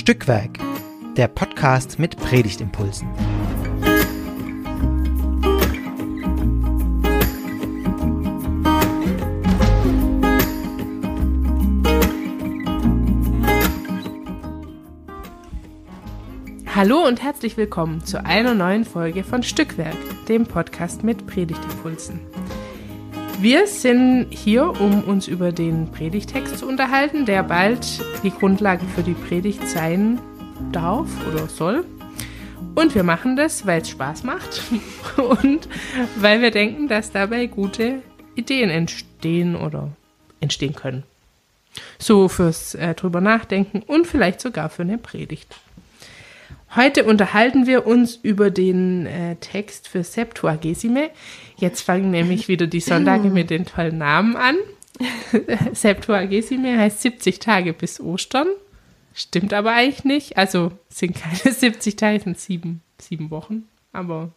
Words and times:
Stückwerk, 0.00 0.58
der 1.18 1.28
Podcast 1.28 1.98
mit 1.98 2.16
Predigtimpulsen. 2.16 3.06
Hallo 16.74 17.06
und 17.06 17.22
herzlich 17.22 17.58
willkommen 17.58 18.02
zu 18.02 18.24
einer 18.24 18.54
neuen 18.54 18.86
Folge 18.86 19.22
von 19.22 19.42
Stückwerk, 19.42 19.98
dem 20.28 20.46
Podcast 20.46 21.04
mit 21.04 21.26
Predigtimpulsen. 21.26 22.20
Wir 23.40 23.66
sind 23.66 24.26
hier, 24.28 24.78
um 24.82 25.02
uns 25.04 25.26
über 25.26 25.50
den 25.50 25.90
Predigtext 25.90 26.58
zu 26.58 26.68
unterhalten, 26.68 27.24
der 27.24 27.42
bald 27.42 28.04
die 28.22 28.30
Grundlage 28.30 28.84
für 28.94 29.02
die 29.02 29.14
Predigt 29.14 29.66
sein 29.66 30.20
darf 30.72 31.08
oder 31.26 31.48
soll. 31.48 31.86
Und 32.74 32.94
wir 32.94 33.02
machen 33.02 33.36
das, 33.36 33.64
weil 33.64 33.80
es 33.80 33.88
Spaß 33.88 34.24
macht 34.24 34.60
und 35.16 35.70
weil 36.16 36.42
wir 36.42 36.50
denken, 36.50 36.86
dass 36.86 37.12
dabei 37.12 37.46
gute 37.46 38.02
Ideen 38.34 38.68
entstehen 38.68 39.56
oder 39.56 39.88
entstehen 40.40 40.74
können. 40.74 41.04
So 41.98 42.28
fürs 42.28 42.74
äh, 42.74 42.94
drüber 42.94 43.22
nachdenken 43.22 43.80
und 43.86 44.06
vielleicht 44.06 44.42
sogar 44.42 44.68
für 44.68 44.82
eine 44.82 44.98
Predigt. 44.98 45.56
Heute 46.76 47.04
unterhalten 47.04 47.66
wir 47.66 47.84
uns 47.84 48.14
über 48.14 48.50
den 48.50 49.04
äh, 49.06 49.34
Text 49.36 49.88
für 49.88 50.04
Septuagesime. 50.04 51.10
Jetzt 51.56 51.80
fangen 51.80 52.12
nämlich 52.12 52.46
wieder 52.46 52.68
die 52.68 52.78
Sonntage 52.80 53.28
mit 53.28 53.50
den 53.50 53.66
tollen 53.66 53.98
Namen 53.98 54.36
an. 54.36 54.56
Septuagesime 55.72 56.78
heißt 56.78 57.02
70 57.02 57.40
Tage 57.40 57.72
bis 57.72 57.98
Ostern. 58.00 58.46
Stimmt 59.14 59.52
aber 59.52 59.72
eigentlich 59.72 60.04
nicht. 60.04 60.36
Also 60.36 60.70
sind 60.88 61.16
keine 61.16 61.52
70 61.54 61.96
Tage, 61.96 62.20
sind 62.20 62.38
sieben, 62.38 62.82
sieben 63.00 63.30
Wochen. 63.30 63.64
Aber 63.92 64.30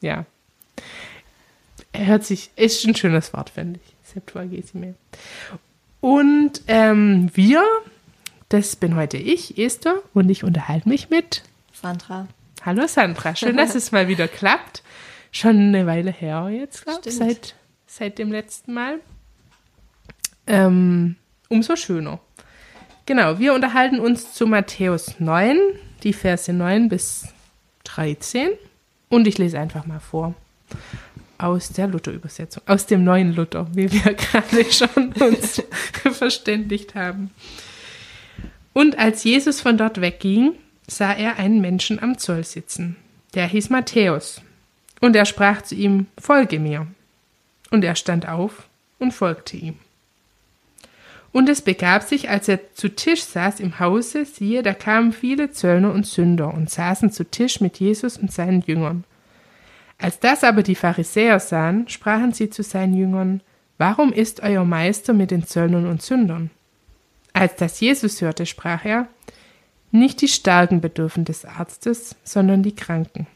ja. 0.00 0.24
Hört 1.92 2.24
sich, 2.24 2.50
ist 2.56 2.86
ein 2.86 2.94
schönes 2.94 3.34
Wort, 3.34 3.50
finde 3.50 3.80
ich. 3.84 4.12
Septuagesime. 4.14 4.94
Und 6.00 6.62
ähm, 6.68 7.30
wir, 7.34 7.62
das 8.48 8.76
bin 8.76 8.96
heute 8.96 9.18
ich, 9.18 9.58
Esther, 9.58 10.00
und 10.14 10.30
ich 10.30 10.42
unterhalte 10.42 10.88
mich 10.88 11.10
mit 11.10 11.42
Sandra. 11.80 12.26
Hallo 12.64 12.86
Sandra, 12.86 13.36
schön, 13.36 13.56
dass 13.56 13.74
es 13.74 13.92
mal 13.92 14.08
wieder 14.08 14.28
klappt. 14.28 14.82
Schon 15.30 15.56
eine 15.56 15.86
Weile 15.86 16.10
her 16.10 16.48
jetzt, 16.50 16.84
glaube 16.84 17.02
ich, 17.04 17.14
seit, 17.14 17.54
seit 17.86 18.18
dem 18.18 18.32
letzten 18.32 18.72
Mal. 18.72 19.00
Ähm, 20.46 21.16
umso 21.48 21.76
schöner. 21.76 22.18
Genau, 23.04 23.38
wir 23.38 23.52
unterhalten 23.52 24.00
uns 24.00 24.32
zu 24.32 24.46
Matthäus 24.46 25.20
9, 25.20 25.58
die 26.02 26.12
Verse 26.12 26.52
9 26.52 26.88
bis 26.88 27.28
13. 27.84 28.50
Und 29.08 29.26
ich 29.26 29.38
lese 29.38 29.58
einfach 29.58 29.86
mal 29.86 30.00
vor. 30.00 30.34
Aus 31.38 31.68
der 31.68 31.86
Luther-Übersetzung, 31.86 32.62
aus 32.66 32.86
dem 32.86 33.04
neuen 33.04 33.34
Luther, 33.34 33.68
wie 33.74 33.92
wir 33.92 34.14
gerade 34.14 34.72
schon 34.72 35.12
uns 35.12 35.62
verständigt 36.12 36.94
haben. 36.94 37.30
Und 38.72 38.98
als 38.98 39.22
Jesus 39.24 39.60
von 39.60 39.76
dort 39.76 40.00
wegging, 40.00 40.54
sah 40.86 41.12
er 41.12 41.38
einen 41.38 41.60
Menschen 41.60 42.02
am 42.02 42.18
Zoll 42.18 42.44
sitzen. 42.44 42.96
Der 43.34 43.46
hieß 43.46 43.70
Matthäus. 43.70 44.40
Und 45.00 45.14
er 45.16 45.26
sprach 45.26 45.62
zu 45.62 45.74
ihm, 45.74 46.06
Folge 46.18 46.58
mir. 46.58 46.86
Und 47.70 47.84
er 47.84 47.96
stand 47.96 48.28
auf 48.28 48.68
und 48.98 49.12
folgte 49.12 49.56
ihm. 49.56 49.74
Und 51.32 51.50
es 51.50 51.60
begab 51.60 52.02
sich, 52.02 52.30
als 52.30 52.48
er 52.48 52.72
zu 52.72 52.88
Tisch 52.88 53.22
saß 53.22 53.60
im 53.60 53.78
Hause, 53.78 54.24
siehe, 54.24 54.62
da 54.62 54.72
kamen 54.72 55.12
viele 55.12 55.50
Zöllner 55.50 55.92
und 55.92 56.06
Sünder 56.06 56.54
und 56.54 56.70
saßen 56.70 57.12
zu 57.12 57.24
Tisch 57.30 57.60
mit 57.60 57.78
Jesus 57.78 58.16
und 58.16 58.32
seinen 58.32 58.62
Jüngern. 58.62 59.04
Als 59.98 60.18
das 60.18 60.44
aber 60.44 60.62
die 60.62 60.74
Pharisäer 60.74 61.40
sahen, 61.40 61.88
sprachen 61.88 62.32
sie 62.32 62.48
zu 62.48 62.62
seinen 62.62 62.94
Jüngern, 62.94 63.42
Warum 63.78 64.12
ist 64.14 64.40
euer 64.40 64.64
Meister 64.64 65.12
mit 65.12 65.30
den 65.30 65.46
Zöllnern 65.46 65.86
und 65.86 66.00
Sündern? 66.00 66.50
Als 67.34 67.56
das 67.56 67.80
Jesus 67.80 68.22
hörte, 68.22 68.46
sprach 68.46 68.86
er, 68.86 69.06
nicht 69.98 70.20
die 70.20 70.28
Starken 70.28 70.80
bedürfen 70.80 71.24
des 71.24 71.44
Arztes, 71.44 72.16
sondern 72.24 72.62
die 72.62 72.74
Kranken. 72.74 73.26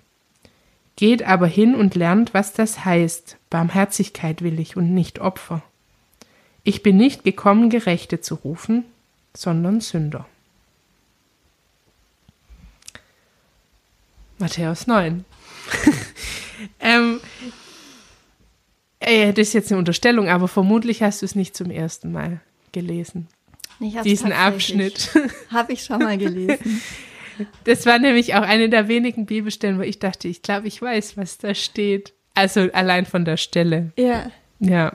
Geht 0.96 1.22
aber 1.22 1.46
hin 1.46 1.74
und 1.74 1.94
lernt, 1.94 2.34
was 2.34 2.52
das 2.52 2.84
heißt, 2.84 3.36
Barmherzigkeit 3.48 4.42
will 4.42 4.60
ich 4.60 4.76
und 4.76 4.92
nicht 4.92 5.18
Opfer. 5.18 5.62
Ich 6.62 6.82
bin 6.82 6.96
nicht 6.96 7.24
gekommen, 7.24 7.70
Gerechte 7.70 8.20
zu 8.20 8.34
rufen, 8.34 8.84
sondern 9.34 9.80
Sünder. 9.80 10.26
Matthäus 14.38 14.86
9. 14.86 15.24
ähm, 16.80 17.20
äh, 19.00 19.32
das 19.32 19.48
ist 19.48 19.54
jetzt 19.54 19.72
eine 19.72 19.78
Unterstellung, 19.78 20.28
aber 20.28 20.48
vermutlich 20.48 21.02
hast 21.02 21.22
du 21.22 21.26
es 21.26 21.34
nicht 21.34 21.56
zum 21.56 21.70
ersten 21.70 22.12
Mal 22.12 22.40
gelesen. 22.72 23.28
Diesen 23.80 24.32
Abschnitt. 24.32 25.10
Habe 25.50 25.72
ich 25.72 25.84
schon 25.84 25.98
mal 25.98 26.18
gelesen. 26.18 26.82
Das 27.64 27.86
war 27.86 27.98
nämlich 27.98 28.34
auch 28.34 28.42
eine 28.42 28.68
der 28.68 28.86
wenigen 28.88 29.24
Bibelstellen, 29.24 29.78
wo 29.78 29.82
ich 29.82 29.98
dachte, 29.98 30.28
ich 30.28 30.42
glaube, 30.42 30.68
ich 30.68 30.82
weiß, 30.82 31.16
was 31.16 31.38
da 31.38 31.54
steht. 31.54 32.12
Also 32.34 32.68
allein 32.74 33.06
von 33.06 33.24
der 33.24 33.38
Stelle. 33.38 33.92
Ja. 33.96 34.30
Ja. 34.58 34.92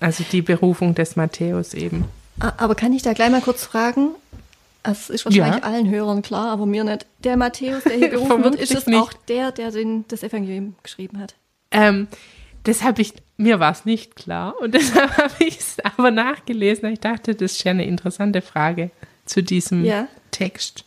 Also 0.00 0.24
die 0.32 0.40
Berufung 0.40 0.94
des 0.94 1.16
Matthäus 1.16 1.74
eben. 1.74 2.06
Aber 2.38 2.74
kann 2.74 2.92
ich 2.92 3.02
da 3.02 3.12
gleich 3.12 3.30
mal 3.30 3.42
kurz 3.42 3.64
fragen? 3.64 4.10
Es 4.82 5.10
ist 5.10 5.24
wahrscheinlich 5.24 5.62
ja. 5.62 5.68
allen 5.68 5.88
Hörern 5.88 6.22
klar, 6.22 6.50
aber 6.50 6.66
mir 6.66 6.82
nicht. 6.82 7.06
Der 7.22 7.36
Matthäus, 7.36 7.84
der 7.84 7.96
hier 7.96 8.08
berufen 8.10 8.42
wird, 8.42 8.56
ist 8.56 8.74
es 8.74 8.86
nicht. 8.86 8.98
auch 8.98 9.12
der, 9.28 9.52
der 9.52 9.70
den, 9.70 10.04
das 10.08 10.22
Evangelium 10.24 10.74
geschrieben 10.82 11.20
hat? 11.20 11.34
Ähm, 11.70 12.08
das 12.64 12.82
habe 12.82 13.02
ich, 13.02 13.14
mir 13.36 13.60
war 13.60 13.72
es 13.72 13.84
nicht 13.84 14.16
klar 14.16 14.54
und 14.60 14.74
deshalb 14.74 15.16
habe 15.16 15.34
ich 15.44 15.58
es 15.58 15.76
aber 15.80 16.10
nachgelesen. 16.10 16.92
Ich 16.92 17.00
dachte, 17.00 17.34
das 17.34 17.52
ist 17.52 17.64
ja 17.64 17.70
eine 17.70 17.86
interessante 17.86 18.42
Frage 18.42 18.90
zu 19.24 19.42
diesem 19.42 19.84
ja. 19.84 20.08
Text. 20.30 20.84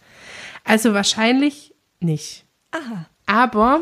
Also 0.64 0.94
wahrscheinlich 0.94 1.74
nicht. 2.00 2.46
Aha. 2.72 3.06
Aber 3.26 3.82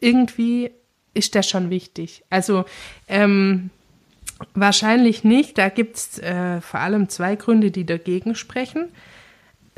irgendwie 0.00 0.70
ist 1.14 1.34
das 1.34 1.48
schon 1.48 1.70
wichtig. 1.70 2.24
Also 2.30 2.64
ähm, 3.08 3.70
wahrscheinlich 4.54 5.24
nicht. 5.24 5.58
Da 5.58 5.68
gibt 5.68 5.96
es 5.96 6.18
äh, 6.18 6.60
vor 6.60 6.80
allem 6.80 7.08
zwei 7.08 7.36
Gründe, 7.36 7.70
die 7.70 7.84
dagegen 7.84 8.34
sprechen. 8.34 8.88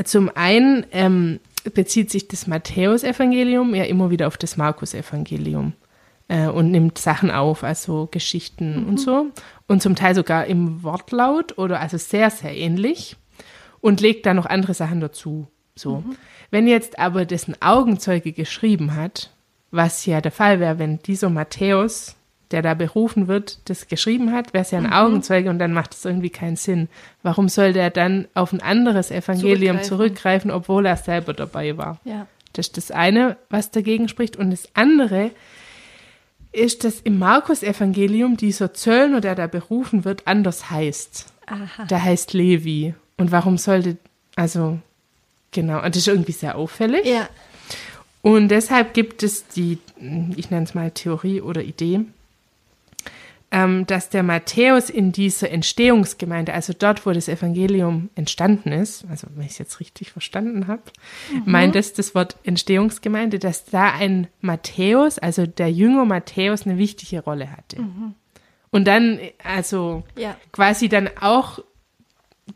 Zum 0.05 0.31
einen 0.35 0.87
ähm, 0.93 1.41
bezieht 1.73 2.11
sich 2.11 2.29
das 2.29 2.47
Matthäusevangelium 2.47 3.75
ja 3.75 3.85
immer 3.85 4.11
wieder 4.11 4.27
auf 4.27 4.37
das 4.37 4.57
Markus-Evangelium 4.57 5.73
äh, 6.29 6.47
und 6.47 6.71
nimmt 6.71 6.99
Sachen 6.99 7.31
auf, 7.31 7.65
also 7.65 8.09
Geschichten 8.11 8.83
mhm. 8.83 8.89
und 8.89 9.01
so. 9.01 9.27
Und 9.67 9.83
zum 9.83 9.97
Teil 9.97 10.15
sogar 10.15 10.47
im 10.47 10.83
Wortlaut 10.83 11.59
oder 11.59 11.81
also 11.81 11.97
sehr, 11.97 12.31
sehr 12.31 12.57
ähnlich 12.57 13.17
und 13.81 14.01
legt 14.01 14.27
da 14.27 14.35
noch 14.35 14.47
andere 14.47 14.75
Sachen 14.75 15.01
dazu. 15.01 15.49
So. 15.75 15.97
Mhm. 15.97 16.17
Wenn 16.51 16.67
jetzt 16.67 16.99
aber 16.99 17.25
dessen 17.25 17.57
Augenzeuge 17.61 18.33
geschrieben 18.33 18.95
hat, 18.95 19.31
was 19.71 20.07
ja 20.07 20.21
der 20.21 20.33
Fall 20.33 20.61
wäre, 20.61 20.79
wenn 20.79 21.01
dieser 21.01 21.31
Matthäus, 21.31 22.15
der 22.51 22.63
da 22.63 22.75
berufen 22.75 23.27
wird, 23.27 23.69
das 23.69 23.89
geschrieben 23.89 24.33
hat, 24.33 24.55
wäre 24.55 24.63
es 24.63 24.71
ja 24.71 24.79
ein 24.79 24.85
mhm. 24.85 24.93
Augenzeuge 24.93 25.51
und 25.51 25.59
dann 25.59 25.73
macht 25.73 25.95
es 25.95 26.05
irgendwie 26.05 26.31
keinen 26.31 26.57
Sinn. 26.57 26.89
Warum 27.23 27.49
soll 27.49 27.73
der 27.73 27.91
dann 27.91 28.29
auf 28.35 28.53
ein 28.53 28.63
anderes 28.63 29.11
Evangelium 29.11 29.83
zurückgreifen, 29.83 29.89
zurückgreifen 29.89 30.51
obwohl 30.51 30.87
er 30.87 30.97
selber 30.97 31.33
dabei 31.33 31.77
war? 31.77 31.99
Ja. 32.05 32.27
Das 32.53 32.69
ist 32.69 32.77
das 32.77 32.91
eine, 32.93 33.37
was 33.51 33.73
dagegen 33.73 34.09
spricht. 34.09 34.37
Und 34.37 34.51
das 34.51 34.69
andere 34.75 35.33
ist, 36.55 36.85
dass 36.85 37.01
im 37.01 37.19
Markus-Evangelium 37.19 38.37
dieser 38.37 38.75
Zöllner, 38.75 39.21
der 39.21 39.35
da 39.35 39.47
berufen 39.47 40.05
wird, 40.05 40.27
anders 40.27 40.71
heißt. 40.71 41.27
Aha. 41.47 41.85
Der 41.85 42.03
heißt 42.03 42.33
Levi. 42.33 42.95
Und 43.17 43.33
warum 43.33 43.59
sollte, 43.59 43.97
also 44.37 44.79
Genau, 45.55 45.77
und 45.77 45.95
das 45.95 45.99
ist 45.99 46.09
irgendwie 46.09 46.33
sehr 46.33 46.57
auffällig. 46.57 47.07
Ja. 47.07 47.29
Und 48.23 48.49
deshalb 48.49 48.93
gibt 48.93 49.23
es 49.23 49.47
die, 49.47 49.79
ich 50.37 50.51
nenne 50.51 50.65
es 50.65 50.75
mal 50.75 50.91
Theorie 50.91 51.41
oder 51.41 51.63
Idee, 51.63 52.01
dass 53.87 54.09
der 54.09 54.25
Matthäus 54.25 54.91
in 54.91 55.13
dieser 55.13 55.49
Entstehungsgemeinde, 55.51 56.53
also 56.53 56.73
dort, 56.77 57.07
wo 57.07 57.13
das 57.13 57.29
Evangelium 57.29 58.11
entstanden 58.17 58.73
ist, 58.73 59.05
also 59.09 59.29
wenn 59.37 59.45
ich 59.47 59.53
es 59.53 59.59
jetzt 59.59 59.79
richtig 59.79 60.11
verstanden 60.11 60.67
habe, 60.67 60.83
mhm. 61.33 61.43
meint 61.53 61.77
es 61.77 61.93
das 61.93 62.17
Wort 62.17 62.37
Entstehungsgemeinde, 62.43 63.39
dass 63.39 63.65
da 63.65 63.93
ein 63.93 64.27
Matthäus, 64.41 65.19
also 65.21 65.47
der 65.47 65.71
Jünger 65.71 66.05
Matthäus, 66.05 66.67
eine 66.67 66.79
wichtige 66.79 67.23
Rolle 67.23 67.53
hatte. 67.53 67.81
Mhm. 67.81 68.15
Und 68.71 68.89
dann, 68.89 69.21
also 69.45 70.03
ja. 70.17 70.37
quasi 70.51 70.89
dann 70.89 71.09
auch 71.21 71.61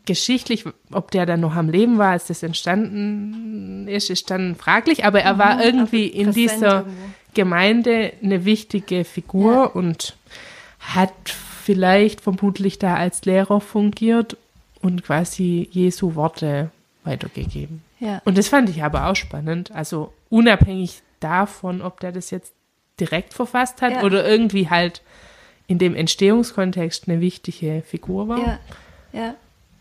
geschichtlich, 0.05 0.65
ob 0.91 1.11
der 1.11 1.25
dann 1.25 1.39
noch 1.39 1.55
am 1.55 1.69
Leben 1.69 1.97
war, 1.97 2.11
als 2.11 2.27
das 2.27 2.43
entstanden 2.43 3.87
ist, 3.87 4.09
ist 4.09 4.29
dann 4.29 4.55
fraglich, 4.55 5.05
aber 5.05 5.21
er 5.21 5.37
war 5.37 5.55
mhm, 5.55 5.61
irgendwie 5.61 6.07
in 6.07 6.33
dieser 6.33 6.85
Gemeinde 7.33 8.11
eine 8.21 8.43
wichtige 8.43 9.05
Figur 9.05 9.53
ja. 9.53 9.63
und 9.63 10.17
hat 10.79 11.13
vielleicht 11.29 12.21
vermutlich 12.21 12.79
da 12.79 12.95
als 12.95 13.25
Lehrer 13.25 13.61
fungiert 13.61 14.37
und 14.81 15.03
quasi 15.03 15.67
Jesu 15.71 16.15
Worte 16.15 16.71
weitergegeben. 17.03 17.83
Ja. 17.99 18.21
Und 18.25 18.37
das 18.37 18.47
fand 18.47 18.69
ich 18.69 18.83
aber 18.83 19.07
auch 19.07 19.15
spannend. 19.15 19.71
Also 19.71 20.13
unabhängig 20.29 21.01
davon, 21.19 21.81
ob 21.81 21.99
der 21.99 22.11
das 22.11 22.31
jetzt 22.31 22.53
direkt 22.99 23.33
verfasst 23.33 23.81
hat 23.81 23.93
Ja. 23.93 24.03
oder 24.03 24.27
irgendwie 24.27 24.69
halt 24.69 25.01
in 25.67 25.77
dem 25.77 25.95
Entstehungskontext 25.95 27.07
eine 27.07 27.19
wichtige 27.21 27.83
Figur 27.85 28.27
war. 28.27 28.39
Ja, 28.39 28.59
ja, 29.13 29.35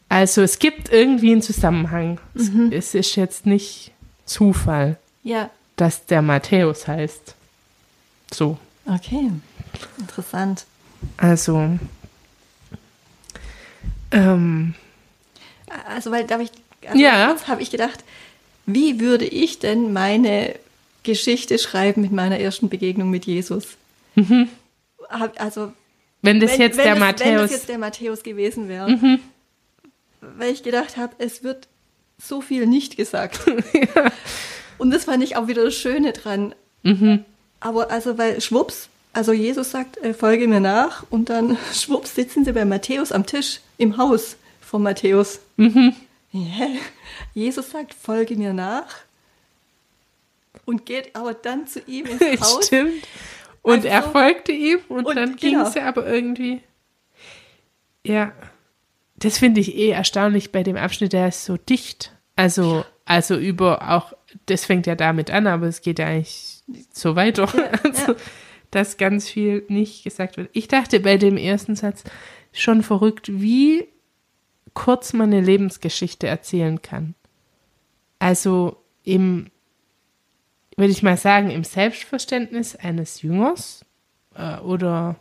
Also 0.09 0.43
es 0.43 0.59
gibt 0.59 0.91
irgendwie 0.93 1.33
einen 1.33 1.43
Zusammenhang. 1.43 2.21
Mhm. 2.35 2.71
Es, 2.73 2.95
ist 2.95 3.17
jetzt 3.17 3.47
nicht 3.47 3.93
Zufall, 4.27 4.97
ja. 5.23 5.49
dass 5.77 6.05
der 6.07 6.23
Matthäus 6.23 6.87
heißt. 6.87 7.35
So. 8.33 8.59
Okay, 8.87 9.31
interessant. 9.99 10.65
Also. 11.17 11.79
Ähm, 14.11 14.75
Also, 15.87 16.11
weil, 16.11 16.25
darf 16.27 16.41
ich, 16.41 16.51
also 16.87 16.99
Ja. 16.99 17.37
habe 17.47 17.63
ich 17.63 17.71
gedacht, 17.71 18.03
wie 18.67 19.01
würde 19.01 19.27
ich 19.27 19.59
denn 19.59 19.93
meine 19.93 20.55
Geschichte 21.03 21.59
schreiben 21.59 22.01
mit 22.03 22.13
meiner 22.13 22.39
ersten 22.39 22.69
Begegnung 22.69 23.11
mit 23.11 23.27
Jesus? 23.27 23.77
Hab, 25.09 25.41
also, 25.41 25.73
wenn 26.23 26.41
das 26.41 26.53
wenn, 26.53 26.61
jetzt 26.63 26.77
wenn 26.79 26.85
der 26.85 26.95
Wenn 26.95 27.01
Matthäus. 27.01 27.41
das 27.43 27.51
jetzt 27.53 27.69
der 27.69 27.79
Matthäus 27.79 28.23
gewesen 28.23 28.69
wäre. 28.69 29.19
Weil 30.21 30.53
ich 30.53 30.63
gedacht 30.63 30.97
habe, 30.97 31.15
es 31.19 31.43
wird 31.45 31.69
so 32.21 32.41
viel 32.41 32.67
nicht 32.67 32.97
gesagt. 32.97 33.41
Und 34.79 34.91
das 34.91 35.05
fand 35.05 35.23
ich 35.23 35.37
auch 35.37 35.47
wieder 35.49 35.65
das 35.65 35.75
Schöne 35.75 36.13
dran. 36.13 36.55
Mhm. 36.83 37.25
Aber 37.61 37.91
also, 37.91 38.19
weil 38.19 38.41
schwupps, 38.41 38.89
also 39.13 39.33
Jesus 39.33 39.71
sagt, 39.71 39.97
äh, 39.99 40.15
folge 40.15 40.47
mir 40.49 40.61
nach 40.61 41.05
und 41.11 41.31
dann 41.31 41.57
schwupps 41.73 42.15
sitzen 42.15 42.45
sie 42.45 42.53
bei 42.53 42.65
Matthäus 42.65 43.13
am 43.13 43.27
Tisch 43.27 43.61
im 43.79 43.97
Haus 43.97 44.37
von 44.61 44.83
Matthäus. 44.83 45.41
Mhm. 45.57 45.95
Ja. 46.33 46.67
Jesus 47.35 47.71
sagt, 47.71 47.95
folge 47.95 48.37
mir 48.37 48.53
nach 48.53 48.97
und 50.67 50.85
geht 50.87 51.17
aber 51.17 51.35
dann 51.35 51.67
zu 51.67 51.81
ihm 51.81 52.07
ins 52.07 52.21
Haus. 52.41 52.67
Stimmt. 52.67 53.07
Und 53.63 53.77
Also- 53.87 53.89
er 53.89 54.03
folgte 54.03 54.53
ihm 54.53 54.79
und, 54.89 55.07
Und 55.07 55.17
dann 55.17 55.37
ging 55.37 55.55
genau. 55.55 55.67
es 55.69 55.75
ja 55.75 55.87
aber 55.87 56.07
irgendwie. 56.07 56.61
Ja. 58.05 58.33
Das 59.17 59.39
finde 59.39 59.61
ich 59.61 59.75
eh 59.75 59.89
erstaunlich 59.91 60.53
bei 60.53 60.63
dem 60.63 60.77
Abschnitt, 60.77 61.13
der 61.13 61.29
ist 61.29 61.45
so 61.45 61.57
dicht. 61.57 62.13
Also, 62.37 62.85
also 63.05 63.37
über 63.37 63.91
auch, 63.91 64.13
das 64.47 64.65
fängt 64.65 64.87
ja 64.87 64.95
damit 64.95 65.31
an, 65.31 65.47
aber 65.49 65.67
es 65.67 65.81
geht 65.81 65.99
ja 65.99 66.07
eigentlich 66.07 66.61
so 66.93 67.17
weiter. 67.17 67.49
also, 67.83 68.15
dass 68.71 68.97
ganz 68.97 69.29
viel 69.29 69.65
nicht 69.69 70.05
gesagt 70.05 70.37
wird. 70.37 70.51
Ich 70.53 70.69
dachte 70.69 71.01
bei 71.01 71.17
dem 71.17 71.37
ersten 71.37 71.77
Satz 71.77 72.05
schon 72.53 72.83
verrückt, 72.83 73.41
wie 73.41 73.87
kurz 74.75 75.13
man 75.13 75.33
eine 75.33 75.41
Lebensgeschichte 75.41 76.27
erzählen 76.27 76.83
kann. 76.83 77.15
Also 78.19 78.77
im 79.05 79.51
würde 80.79 80.93
ich 80.93 81.03
mal 81.03 81.17
sagen, 81.17 81.51
im 81.51 81.65
Selbstverständnis 81.65 82.77
eines 82.77 83.23
Jüngers 83.23 83.85
äh, 84.37 84.59
oder 84.59 85.17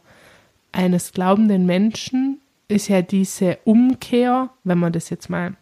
eines 0.71 1.13
glaubenden 1.13 1.65
Menschen 1.65 2.39
ist 2.67 2.89
ja 2.89 3.01
diese 3.01 3.57
Umkehr, 3.63 4.51
wenn 4.63 4.77
man 4.77 4.93
das 4.93 5.09
jetzt 5.09 5.29
mal 5.29 5.55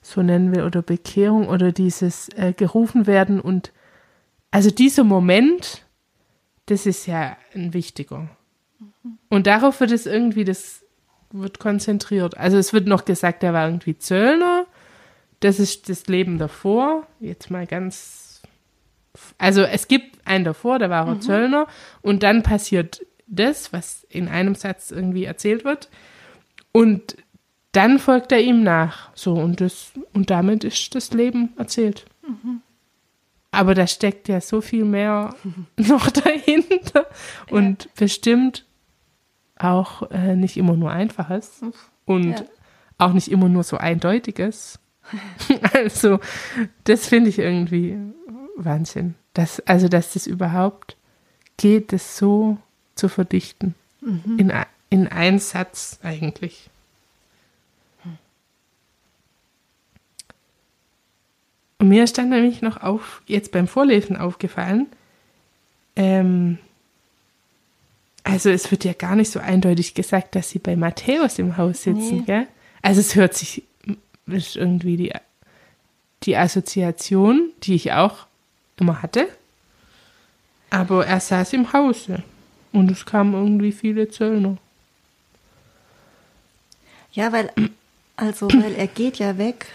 so 0.00 0.22
nennen 0.22 0.54
will, 0.54 0.62
oder 0.62 0.80
Bekehrung 0.80 1.48
oder 1.48 1.72
dieses 1.72 2.30
äh, 2.30 2.54
gerufen 2.56 3.06
werden 3.06 3.38
und 3.38 3.72
also 4.50 4.70
dieser 4.70 5.04
Moment, 5.04 5.85
das 6.66 6.86
ist 6.86 7.06
ja 7.06 7.36
ein 7.54 7.72
wichtiger. 7.72 8.28
Und 9.28 9.46
darauf 9.46 9.80
wird 9.80 9.92
es 9.92 10.06
irgendwie, 10.06 10.44
das 10.44 10.84
wird 11.30 11.58
konzentriert. 11.58 12.36
Also 12.36 12.56
es 12.56 12.72
wird 12.72 12.86
noch 12.86 13.04
gesagt, 13.04 13.42
er 13.42 13.52
war 13.52 13.66
irgendwie 13.66 13.98
Zöllner. 13.98 14.66
Das 15.40 15.60
ist 15.60 15.88
das 15.88 16.06
Leben 16.06 16.38
davor. 16.38 17.06
Jetzt 17.20 17.50
mal 17.50 17.66
ganz 17.66 18.26
also 19.38 19.62
es 19.62 19.88
gibt 19.88 20.18
einen 20.26 20.44
davor, 20.44 20.78
da 20.78 20.90
war 20.90 21.06
er 21.06 21.20
Zöllner 21.20 21.66
und 22.02 22.22
dann 22.22 22.42
passiert 22.42 23.04
das, 23.26 23.72
was 23.72 24.04
in 24.08 24.28
einem 24.28 24.54
Satz 24.54 24.90
irgendwie 24.90 25.24
erzählt 25.24 25.64
wird 25.64 25.88
und 26.72 27.16
dann 27.72 27.98
folgt 27.98 28.32
er 28.32 28.40
ihm 28.40 28.62
nach. 28.62 29.10
So 29.14 29.34
und 29.34 29.60
das 29.60 29.92
und 30.12 30.30
damit 30.30 30.64
ist 30.64 30.94
das 30.94 31.12
Leben 31.12 31.52
erzählt. 31.56 32.06
Aber 33.56 33.74
da 33.74 33.86
steckt 33.86 34.28
ja 34.28 34.40
so 34.40 34.60
viel 34.60 34.84
mehr 34.84 35.34
noch 35.76 36.10
dahinter 36.10 37.06
und 37.50 37.88
bestimmt 37.94 38.64
auch 39.58 40.10
äh, 40.10 40.36
nicht 40.36 40.56
immer 40.56 40.76
nur 40.76 40.90
einfaches 40.90 41.62
und 42.04 42.32
Ja. 42.32 42.44
auch 42.98 43.12
nicht 43.12 43.28
immer 43.30 43.48
nur 43.48 43.62
so 43.64 43.76
eindeutiges. 43.78 44.78
also 45.72 46.18
das 46.84 47.06
finde 47.06 47.30
ich 47.30 47.38
irgendwie 47.38 47.96
Wahnsinn. 48.56 49.14
Das, 49.34 49.60
also, 49.60 49.88
dass 49.88 50.12
das 50.14 50.26
überhaupt 50.26 50.96
geht, 51.56 51.92
das 51.92 52.16
so 52.16 52.58
zu 52.94 53.08
verdichten. 53.08 53.74
In, 54.38 54.50
a- 54.52 54.66
in 54.90 55.08
einen 55.08 55.38
Satz 55.38 55.98
eigentlich. 56.02 56.70
Und 61.78 61.88
mir 61.88 62.04
ist 62.04 62.16
dann 62.18 62.30
nämlich 62.30 62.62
noch 62.62 62.82
auf, 62.82 63.22
jetzt 63.26 63.52
beim 63.52 63.68
Vorlesen 63.68 64.16
aufgefallen, 64.16 64.86
ähm, 65.94 66.58
also 68.24 68.50
es 68.50 68.70
wird 68.70 68.84
ja 68.84 68.92
gar 68.92 69.14
nicht 69.14 69.30
so 69.30 69.38
eindeutig 69.38 69.94
gesagt, 69.94 70.34
dass 70.34 70.50
sie 70.50 70.58
bei 70.58 70.74
Matthäus 70.74 71.38
im 71.38 71.56
Haus 71.56 71.82
sitzen, 71.84 72.18
Nee. 72.18 72.22
gell? 72.26 72.46
Also 72.82 73.00
es 73.00 73.14
hört 73.14 73.34
sich, 73.34 73.62
ist 74.26 74.56
irgendwie 74.56 74.96
die, 74.96 75.12
die 76.24 76.36
Assoziation, 76.36 77.50
die 77.62 77.74
ich 77.74 77.92
auch 77.92 78.26
immer 78.78 79.00
hatte. 79.02 79.28
Aber 80.70 81.06
er 81.06 81.20
saß 81.20 81.52
im 81.52 81.72
Hause 81.72 82.22
und 82.72 82.90
es 82.90 83.06
kamen 83.06 83.34
irgendwie 83.34 83.72
viele 83.72 84.08
Zöllner. 84.08 84.56
Ja, 87.12 87.32
weil, 87.32 87.50
also, 88.16 88.48
weil 88.48 88.74
er 88.74 88.88
geht 88.88 89.18
ja 89.18 89.38
weg. 89.38 89.66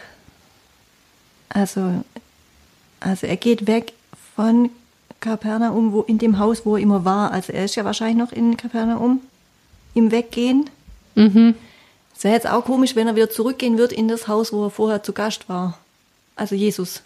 Also, 1.53 2.03
also 2.99 3.27
er 3.27 3.35
geht 3.37 3.67
weg 3.67 3.93
von 4.35 4.69
Kapernaum, 5.19 5.93
wo, 5.93 6.01
in 6.01 6.17
dem 6.17 6.39
Haus, 6.39 6.65
wo 6.65 6.75
er 6.75 6.81
immer 6.81 7.05
war. 7.05 7.31
Also 7.31 7.53
er 7.53 7.65
ist 7.65 7.75
ja 7.75 7.85
wahrscheinlich 7.85 8.17
noch 8.17 8.31
in 8.31 8.57
Kapernaum 8.57 9.21
im 9.93 10.11
Weggehen. 10.11 10.69
Mhm. 11.15 11.55
Es 12.15 12.23
wäre 12.23 12.35
jetzt 12.35 12.47
auch 12.47 12.65
komisch, 12.65 12.95
wenn 12.95 13.07
er 13.07 13.15
wieder 13.15 13.29
zurückgehen 13.29 13.77
wird 13.77 13.91
in 13.91 14.07
das 14.07 14.27
Haus, 14.27 14.53
wo 14.53 14.65
er 14.65 14.69
vorher 14.69 15.03
zu 15.03 15.13
Gast 15.13 15.49
war. 15.49 15.77
Also 16.35 16.55
Jesus. 16.55 17.03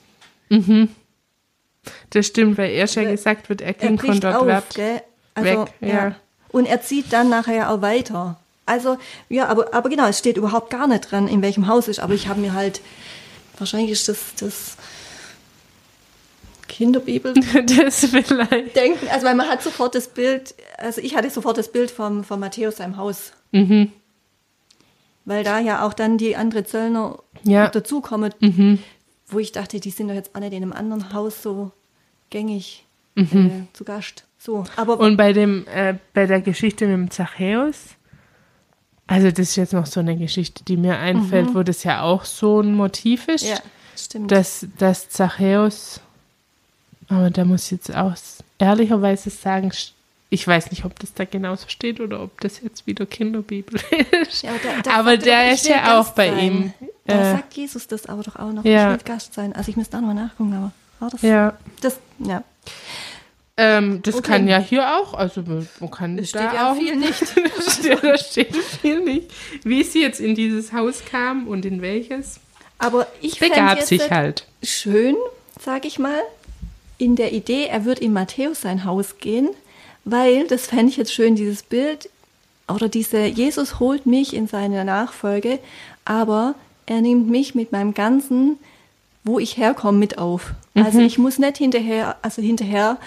Das 2.09 2.25
stimmt, 2.25 2.57
weil 2.57 2.71
erst 2.71 2.95
ja 2.95 3.03
gesagt 3.03 3.49
wird, 3.49 3.61
er 3.61 3.73
ging 3.73 3.99
von 3.99 4.19
dort 4.19 4.35
auf, 4.35 4.69
gell? 4.73 5.01
Also, 5.33 5.61
weg, 5.63 5.73
ja. 5.81 6.15
Und 6.49 6.65
er 6.65 6.81
zieht 6.81 7.11
dann 7.11 7.29
nachher 7.29 7.55
ja 7.55 7.69
auch 7.73 7.81
weiter. 7.81 8.39
Also, 8.65 8.97
ja, 9.29 9.47
aber, 9.47 9.73
aber 9.73 9.89
genau, 9.89 10.07
es 10.07 10.17
steht 10.17 10.37
überhaupt 10.37 10.69
gar 10.69 10.87
nicht 10.87 11.11
dran, 11.11 11.27
in 11.27 11.41
welchem 11.41 11.67
Haus 11.67 11.87
ist. 11.87 11.99
Aber 11.99 12.13
ich 12.13 12.27
habe 12.27 12.39
mir 12.39 12.53
halt, 12.53 12.81
wahrscheinlich 13.57 13.91
ist 13.91 14.07
das, 14.09 14.19
das 14.39 14.75
Kinderbibel 16.67 17.33
das 17.77 18.05
vielleicht. 18.05 18.75
denken. 18.75 19.07
Also, 19.09 19.25
weil 19.27 19.35
man 19.35 19.47
hat 19.47 19.61
sofort 19.61 19.95
das 19.95 20.07
Bild, 20.07 20.55
also 20.77 20.99
ich 21.01 21.15
hatte 21.15 21.29
sofort 21.29 21.57
das 21.57 21.71
Bild 21.71 21.91
vom, 21.91 22.23
von 22.23 22.39
Matthäus 22.39 22.77
seinem 22.77 22.97
Haus. 22.97 23.33
Mhm. 23.51 23.91
Weil 25.25 25.43
da 25.43 25.59
ja 25.59 25.85
auch 25.85 25.93
dann 25.93 26.17
die 26.17 26.35
andere 26.35 26.63
Zöllner 26.65 27.19
Ja. 27.43 27.69
dazukommen, 27.69 28.33
Mhm. 28.39 28.79
wo 29.27 29.39
ich 29.39 29.51
dachte, 29.51 29.79
die 29.79 29.89
sind 29.91 30.07
doch 30.07 30.15
jetzt 30.15 30.31
alle 30.35 30.47
in 30.47 30.53
einem 30.53 30.73
anderen 30.73 31.13
Haus 31.13 31.41
so 31.41 31.71
gängig 32.29 32.85
Mhm. 33.15 33.67
äh, 33.69 33.73
zu 33.73 33.85
Gast. 33.85 34.25
So, 34.37 34.65
aber 34.75 34.99
Und 34.99 35.17
bei 35.17 35.33
dem, 35.33 35.65
äh, 35.67 35.95
bei 36.13 36.25
der 36.27 36.41
Geschichte 36.41 36.85
mit 36.85 36.93
dem 36.93 37.11
Zachäus, 37.11 37.77
also 39.07 39.29
das 39.29 39.39
ist 39.49 39.55
jetzt 39.55 39.73
noch 39.73 39.85
so 39.85 39.99
eine 39.99 40.15
Geschichte, 40.17 40.63
die 40.63 40.77
mir 40.77 40.97
einfällt, 40.97 41.53
wo 41.53 41.63
das 41.63 41.83
ja 41.83 42.01
auch 42.01 42.25
so 42.25 42.61
ein 42.61 42.73
Motiv 42.73 43.27
ist, 43.27 43.43
Mhm. 43.43 43.49
ja, 43.49 43.57
stimmt. 43.97 44.31
dass, 44.31 44.65
dass 44.77 45.09
Zachäus, 45.09 45.99
aber 47.09 47.29
da 47.29 47.45
muss 47.45 47.65
ich 47.65 47.71
jetzt 47.71 47.95
auch 47.95 48.13
ehrlicherweise 48.57 49.29
sagen, 49.29 49.71
ich 50.31 50.47
weiß 50.47 50.71
nicht, 50.71 50.85
ob 50.85 50.97
das 50.99 51.13
da 51.13 51.23
genauso 51.25 51.69
steht 51.69 51.99
oder 51.99 52.21
ob 52.23 52.41
das 52.41 52.59
jetzt 52.61 52.87
wieder 52.87 53.05
Kinderbibel 53.05 53.79
ist. 54.27 54.41
Ja, 54.41 54.51
da- 54.61 54.81
da 54.81 54.91
aber 54.99 55.11
er 55.11 55.17
der 55.17 55.51
ist 55.53 55.67
ja 55.67 55.99
auch 55.99 56.09
bei 56.11 56.29
sein. 56.31 56.39
ihm. 56.39 56.73
Da 57.05 57.13
Äh, 57.13 57.31
sagt 57.35 57.53
Jesus 57.53 57.87
das 57.87 58.07
aber 58.07 58.23
doch 58.23 58.35
auch 58.37 58.51
noch. 58.51 58.65
ja. 58.65 58.91
Ich 58.93 58.99
will 58.99 59.05
Gast 59.05 59.35
sein. 59.35 59.53
Also 59.53 59.69
ich 59.69 59.77
müsste 59.77 59.91
da 59.97 60.01
nochmal 60.01 60.15
nachgucken, 60.25 60.53
aber 60.53 60.71
war 60.99 61.09
das? 61.11 61.21
ja. 61.21 61.53
Das, 61.81 61.99
ja. 62.17 62.43
Ähm, 63.57 64.01
das 64.03 64.15
Okay. 64.15 64.31
kann 64.31 64.47
ja 64.49 64.59
hier 64.59 64.97
auch, 64.97 65.13
also 65.13 65.41
man 65.41 65.91
kann 65.91 66.19
Es 66.19 66.31
da 66.33 66.39
steht 66.41 66.53
ja 66.53 66.71
auch 66.71 66.75
viel 66.75 66.95
nicht. 66.97 67.21
da 68.03 68.17
steht 68.17 68.55
viel 68.55 68.99
nicht, 68.99 69.31
wie 69.63 69.83
sie 69.83 70.01
jetzt 70.01 70.19
in 70.19 70.35
dieses 70.35 70.73
Haus 70.73 71.03
kam 71.09 71.47
und 71.47 71.65
in 71.65 71.81
welches. 71.81 72.39
Aber 72.79 73.07
ich 73.21 73.39
Begab 73.39 73.81
sich 73.81 74.11
halt. 74.11 74.45
schön, 74.61 75.15
sage 75.63 75.87
ich 75.87 75.99
mal, 75.99 76.19
in 76.97 77.15
der 77.15 77.31
Idee, 77.31 77.67
er 77.67 77.85
wird 77.85 77.99
in 77.99 78.11
Matthäus 78.11 78.59
sein 78.61 78.83
Haus 78.83 79.19
gehen, 79.19 79.49
weil, 80.03 80.47
das 80.47 80.67
fände 80.67 80.87
ich 80.89 80.97
jetzt 80.97 81.13
schön, 81.13 81.35
dieses 81.35 81.63
Bild, 81.63 82.09
oder 82.67 82.89
diese, 82.89 83.25
Jesus 83.25 83.79
holt 83.79 84.05
mich 84.05 84.33
in 84.33 84.47
seine 84.47 84.83
Nachfolge, 84.83 85.59
aber 86.03 86.55
er 86.87 86.99
nimmt 87.01 87.29
mich 87.29 87.55
mit 87.55 87.71
meinem 87.71 87.93
ganzen 87.93 88.57
wo 89.27 89.39
ich 89.39 89.57
herkomme, 89.57 89.97
mit 89.97 90.19
auf. 90.19 90.51
Also 90.75 90.99
Mhm. 90.99 91.05
ich 91.07 91.17
muss 91.17 91.39
nicht 91.39 91.57
hinterher, 91.57 92.15
also 92.21 92.43
hinterher 92.43 92.97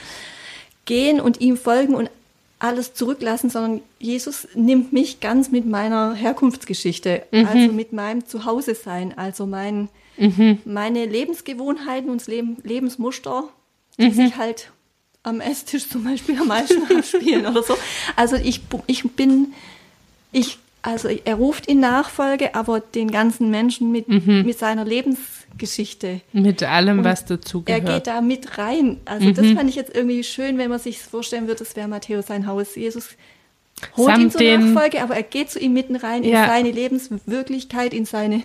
gehen 0.89 1.21
und 1.21 1.41
ihm 1.41 1.57
folgen 1.57 1.95
und 1.95 2.11
alles 2.59 2.93
zurücklassen, 2.95 3.51
sondern 3.51 3.81
Jesus 4.01 4.49
nimmt 4.57 4.93
mich 4.93 5.21
ganz 5.21 5.51
mit 5.53 5.65
meiner 5.65 6.15
Herkunftsgeschichte, 6.15 7.23
Mhm. 7.31 7.47
also 7.47 7.73
mit 7.73 7.93
meinem 7.93 8.27
Zuhause 8.27 8.75
sein, 8.75 9.17
also 9.17 9.47
mein, 9.47 9.89
meine 10.65 11.07
Lebensgewohnheiten 11.07 12.11
und 12.11 12.27
Leben, 12.27 12.57
Lebensmuster, 12.65 13.45
die 13.97 14.11
sich 14.11 14.37
halt 14.37 14.73
am 15.23 15.41
Esstisch 15.41 15.89
zum 15.89 16.03
Beispiel 16.03 16.37
am 16.41 16.49
meisten 16.49 16.83
abspielen 16.97 17.47
oder 17.47 17.63
so. 17.63 17.77
Also 18.17 18.35
ich, 18.35 18.63
ich 18.89 19.05
bin, 19.13 19.53
ich, 20.33 20.59
also 20.83 21.07
er 21.09 21.35
ruft 21.37 21.67
in 21.67 21.79
Nachfolge, 21.81 22.57
aber 22.57 22.81
den 22.81 23.11
ganzen 23.13 23.51
Menschen 23.51 23.93
mit, 23.93 24.09
mit 24.09 24.59
seiner 24.59 24.85
Lebensgeschichte. 25.53 26.21
Mit 26.33 26.63
allem, 26.63 27.05
was 27.05 27.23
Er 27.23 27.37
dazugehört. 27.37 27.87
geht 27.87 28.07
da 28.07 28.21
mit 28.21 28.59
rein. 28.59 29.01
Also 29.05 29.31
das 29.33 29.47
fand 29.53 29.69
ich 29.71 29.77
jetzt 29.77 29.95
irgendwie 29.95 30.23
schön, 30.25 30.59
wenn 30.59 30.71
man 30.71 30.79
sich 30.79 31.01
vorstellen 31.01 31.47
würde, 31.47 31.61
das 31.61 31.77
wäre 31.77 31.89
Matthäus 31.89 32.27
sein 32.27 32.47
Haus. 32.47 32.75
Jesus 32.77 33.11
holt 33.97 34.09
ihn 34.09 34.31
Samt 34.31 34.33
zur 34.33 34.41
den- 34.41 34.75
Nachfolge, 34.75 35.03
aber 35.03 35.17
er 35.17 35.23
geht 35.23 35.51
zu 35.51 35.59
ihm 35.59 35.73
mitten 35.73 35.97
rein 35.97 36.23
in 36.25 36.31
Ja. 36.31 36.47
seine 36.47 36.71
Lebenswirklichkeit, 36.71 37.95
in 37.95 38.05
seine, 38.05 38.43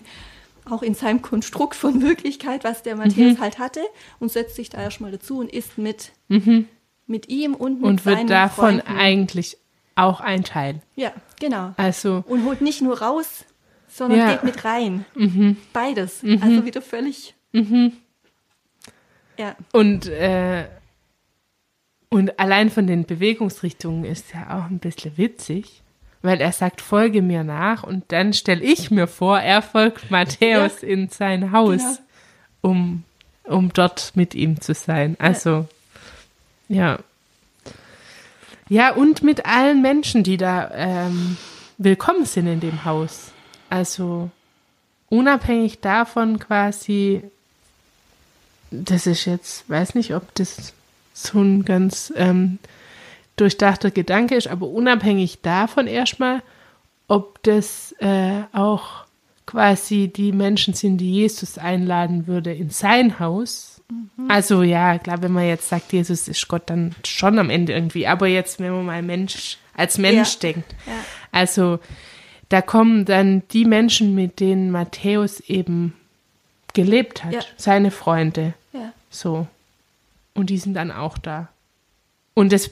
auch 0.69 0.81
in 0.83 0.93
seinem 0.93 1.21
Konstrukt 1.21 1.75
von 1.75 2.01
Wirklichkeit, 2.01 2.63
was 2.63 2.83
der 2.83 2.95
Matthäus 2.95 3.39
halt 3.39 3.59
hatte 3.59 3.81
und 4.19 4.31
setzt 4.31 4.55
sich 4.55 4.69
da 4.69 4.81
erstmal 4.81 5.11
dazu 5.11 5.39
und 5.39 5.51
ist 5.51 5.77
mit, 5.77 6.11
mit 7.07 7.29
ihm 7.29 7.53
und 7.55 7.81
mit 7.81 7.89
und 7.89 8.05
wird 8.05 8.29
davon 8.29 8.79
Freunden. 8.81 8.97
eigentlich 8.97 9.57
auch 9.95 10.21
ein 10.21 10.43
Teil. 10.43 10.81
Ja, 10.95 11.11
genau. 11.39 11.73
Also, 11.77 12.23
Und 12.27 12.45
holt 12.45 12.61
nicht 12.61 12.81
nur 12.81 12.99
raus, 13.01 13.45
sondern 13.93 14.19
Ja. 14.19 14.31
geht 14.33 14.43
mit 14.43 14.65
rein. 14.65 15.05
Beides. 15.71 16.23
Mhm. 16.23 16.41
Also 16.41 16.65
wieder 16.65 16.81
völlig. 16.81 17.35
Ja. 19.37 19.55
und, 19.71 20.07
äh, 20.07 20.65
und 22.09 22.39
allein 22.39 22.69
von 22.69 22.85
den 22.87 23.05
Bewegungsrichtungen 23.05 24.05
ist 24.05 24.33
ja 24.33 24.57
auch 24.59 24.69
ein 24.69 24.77
bisschen 24.79 25.17
witzig, 25.17 25.81
weil 26.21 26.39
er 26.39 26.51
sagt, 26.51 26.81
folge 26.81 27.21
mir 27.21 27.43
nach 27.43 27.83
und 27.83 28.05
dann 28.11 28.33
stelle 28.33 28.61
ich 28.63 28.91
mir 28.91 29.07
vor, 29.07 29.39
er 29.39 29.61
folgt 29.61 30.09
Matthäus 30.11 30.83
in 30.83 31.09
sein 31.09 31.51
Haus, 31.51 31.81
Genau. 31.81 31.97
um, 32.61 33.03
um 33.43 33.73
dort 33.73 34.11
mit 34.15 34.33
ihm 34.35 34.61
zu 34.61 34.73
sein. 34.73 35.15
Also, 35.19 35.67
ja. 36.69 36.99
Ja, 38.69 38.93
und 38.93 39.21
mit 39.23 39.45
allen 39.45 39.81
Menschen, 39.81 40.23
die 40.23 40.37
da 40.37 40.71
ähm, 40.73 41.37
willkommen 41.77 42.25
sind 42.25 42.47
in 42.47 42.59
dem 42.61 42.85
Haus. 42.85 43.32
Also 43.73 44.29
unabhängig 45.09 45.79
davon 45.79 46.37
quasi, 46.37 47.23
das 48.69 49.07
ist 49.07 49.25
jetzt, 49.25 49.67
weiß 49.67 49.95
nicht, 49.95 50.13
ob 50.13 50.35
das 50.35 50.73
so 51.15 51.41
ein 51.41 51.65
ganz 51.65 52.13
ähm, 52.15 52.59
durchdachter 53.35 53.89
Gedanke 53.89 54.35
ist, 54.35 54.47
aber 54.47 54.67
unabhängig 54.67 55.41
davon 55.41 55.87
erstmal, 55.87 56.43
ob 57.07 57.41
das 57.41 57.95
äh, 57.97 58.43
auch 58.53 59.05
quasi 59.47 60.07
die 60.07 60.33
Menschen 60.33 60.75
sind, 60.75 60.99
die 60.99 61.11
Jesus 61.11 61.57
einladen 61.57 62.27
würde 62.27 62.53
in 62.53 62.69
sein 62.69 63.17
Haus. 63.19 63.81
Also 64.27 64.61
ja, 64.61 64.99
klar, 64.99 65.23
wenn 65.23 65.31
man 65.33 65.47
jetzt 65.47 65.67
sagt, 65.69 65.93
Jesus 65.93 66.27
ist 66.27 66.47
Gott, 66.47 66.63
dann 66.67 66.93
schon 67.03 67.39
am 67.39 67.49
Ende 67.49 67.73
irgendwie. 67.73 68.05
Aber 68.05 68.27
jetzt, 68.27 68.59
wenn 68.59 68.71
man 68.71 68.85
mal 68.85 69.01
Mensch 69.01 69.57
als 69.75 69.97
Mensch 69.97 70.33
Ja. 70.35 70.39
denkt, 70.41 70.75
Ja. 70.85 70.93
also 71.31 71.79
da 72.53 72.61
kommen 72.61 73.05
dann 73.05 73.41
die 73.51 73.65
Menschen, 73.65 74.13
mit 74.13 74.39
denen 74.39 74.69
Matthäus 74.69 75.39
eben 75.39 75.93
gelebt 76.73 77.23
hat, 77.23 77.33
Ja. 77.33 77.41
seine 77.57 77.89
Freunde, 77.89 78.53
Ja. 78.73 78.93
so. 79.09 79.47
Und 80.35 80.51
die 80.51 80.59
sind 80.59 80.75
dann 80.75 80.91
auch 80.91 81.17
da. 81.17 81.49
Und 82.35 82.51
das 82.53 82.69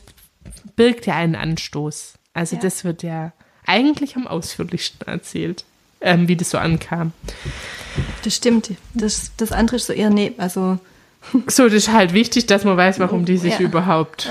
birgt 0.76 1.06
ja 1.08 1.16
einen 1.16 1.36
Anstoß. 1.36 2.14
Also 2.34 2.56
Ja. 2.58 2.62
das 2.62 2.84
wird 2.84 3.02
ja 3.04 3.32
eigentlich 3.66 4.16
am 4.16 4.28
ausführlichsten 4.28 5.08
erzählt, 5.08 5.66
ähm, 6.00 6.28
wie 6.28 6.36
das 6.36 6.52
so 6.52 6.58
ankam. 6.60 7.12
Das 8.24 8.36
stimmt. 8.36 8.72
Das, 8.94 9.32
das 9.38 9.52
andere 9.52 9.78
ist 9.78 9.88
so 9.88 9.94
eher, 9.94 10.10
nee, 10.12 10.34
also 10.38 10.78
So, 11.48 11.64
das 11.66 11.74
ist 11.74 11.92
halt 11.92 12.14
wichtig, 12.14 12.46
dass 12.48 12.64
man 12.66 12.78
weiß, 12.78 13.00
warum 13.00 13.26
die 13.26 13.38
sich 13.38 13.54
Ja. 13.54 13.60
überhaupt 13.62 14.30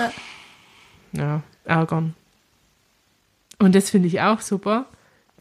ja, 1.13 1.43
ärgern. 1.65 2.15
Und 3.59 3.75
das 3.75 3.91
finde 3.91 4.09
ich 4.09 4.21
auch 4.21 4.41
super. 4.41 4.87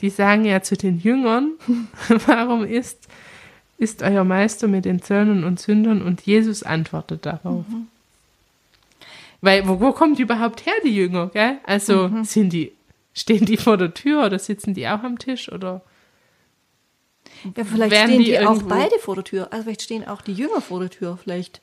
Die 0.01 0.09
sagen 0.09 0.45
ja 0.45 0.61
zu 0.61 0.75
den 0.77 0.99
Jüngern, 0.99 1.51
warum 2.27 2.63
ist, 2.63 3.07
ist 3.77 4.01
euer 4.03 4.23
Meister 4.23 4.67
mit 4.67 4.85
den 4.85 5.01
Zöllnern 5.01 5.43
und 5.43 5.59
Sündern? 5.59 6.01
Und 6.01 6.21
Jesus 6.21 6.63
antwortet 6.63 7.25
darauf. 7.25 7.67
Mhm. 7.67 7.87
Weil, 9.41 9.67
wo, 9.67 9.79
wo 9.79 9.91
kommen 9.93 10.15
die 10.15 10.21
überhaupt 10.23 10.65
her, 10.65 10.73
die 10.83 10.95
Jünger? 10.95 11.27
Gell? 11.27 11.57
Also, 11.65 12.09
Mhm. 12.09 12.23
sind 12.25 12.51
die, 12.53 12.71
stehen 13.13 13.45
die 13.45 13.57
vor 13.57 13.77
der 13.77 13.93
Tür 13.93 14.25
oder 14.25 14.37
sitzen 14.39 14.73
die 14.73 14.87
auch 14.87 15.03
am 15.03 15.17
Tisch? 15.17 15.51
Oder? 15.51 15.81
ja, 17.55 17.63
vielleicht 17.63 17.95
stehen 17.95 18.19
die 18.19 18.25
die, 18.25 18.39
auch 18.39 18.61
beide 18.63 18.97
vor 18.99 19.15
der 19.15 19.23
Tür. 19.23 19.47
Also 19.51 19.63
vielleicht 19.63 19.81
stehen 19.83 20.05
auch 20.07 20.21
die 20.21 20.33
Jünger 20.33 20.59
vor 20.61 20.79
der 20.81 20.89
Tür, 20.89 21.17
vielleicht. 21.21 21.61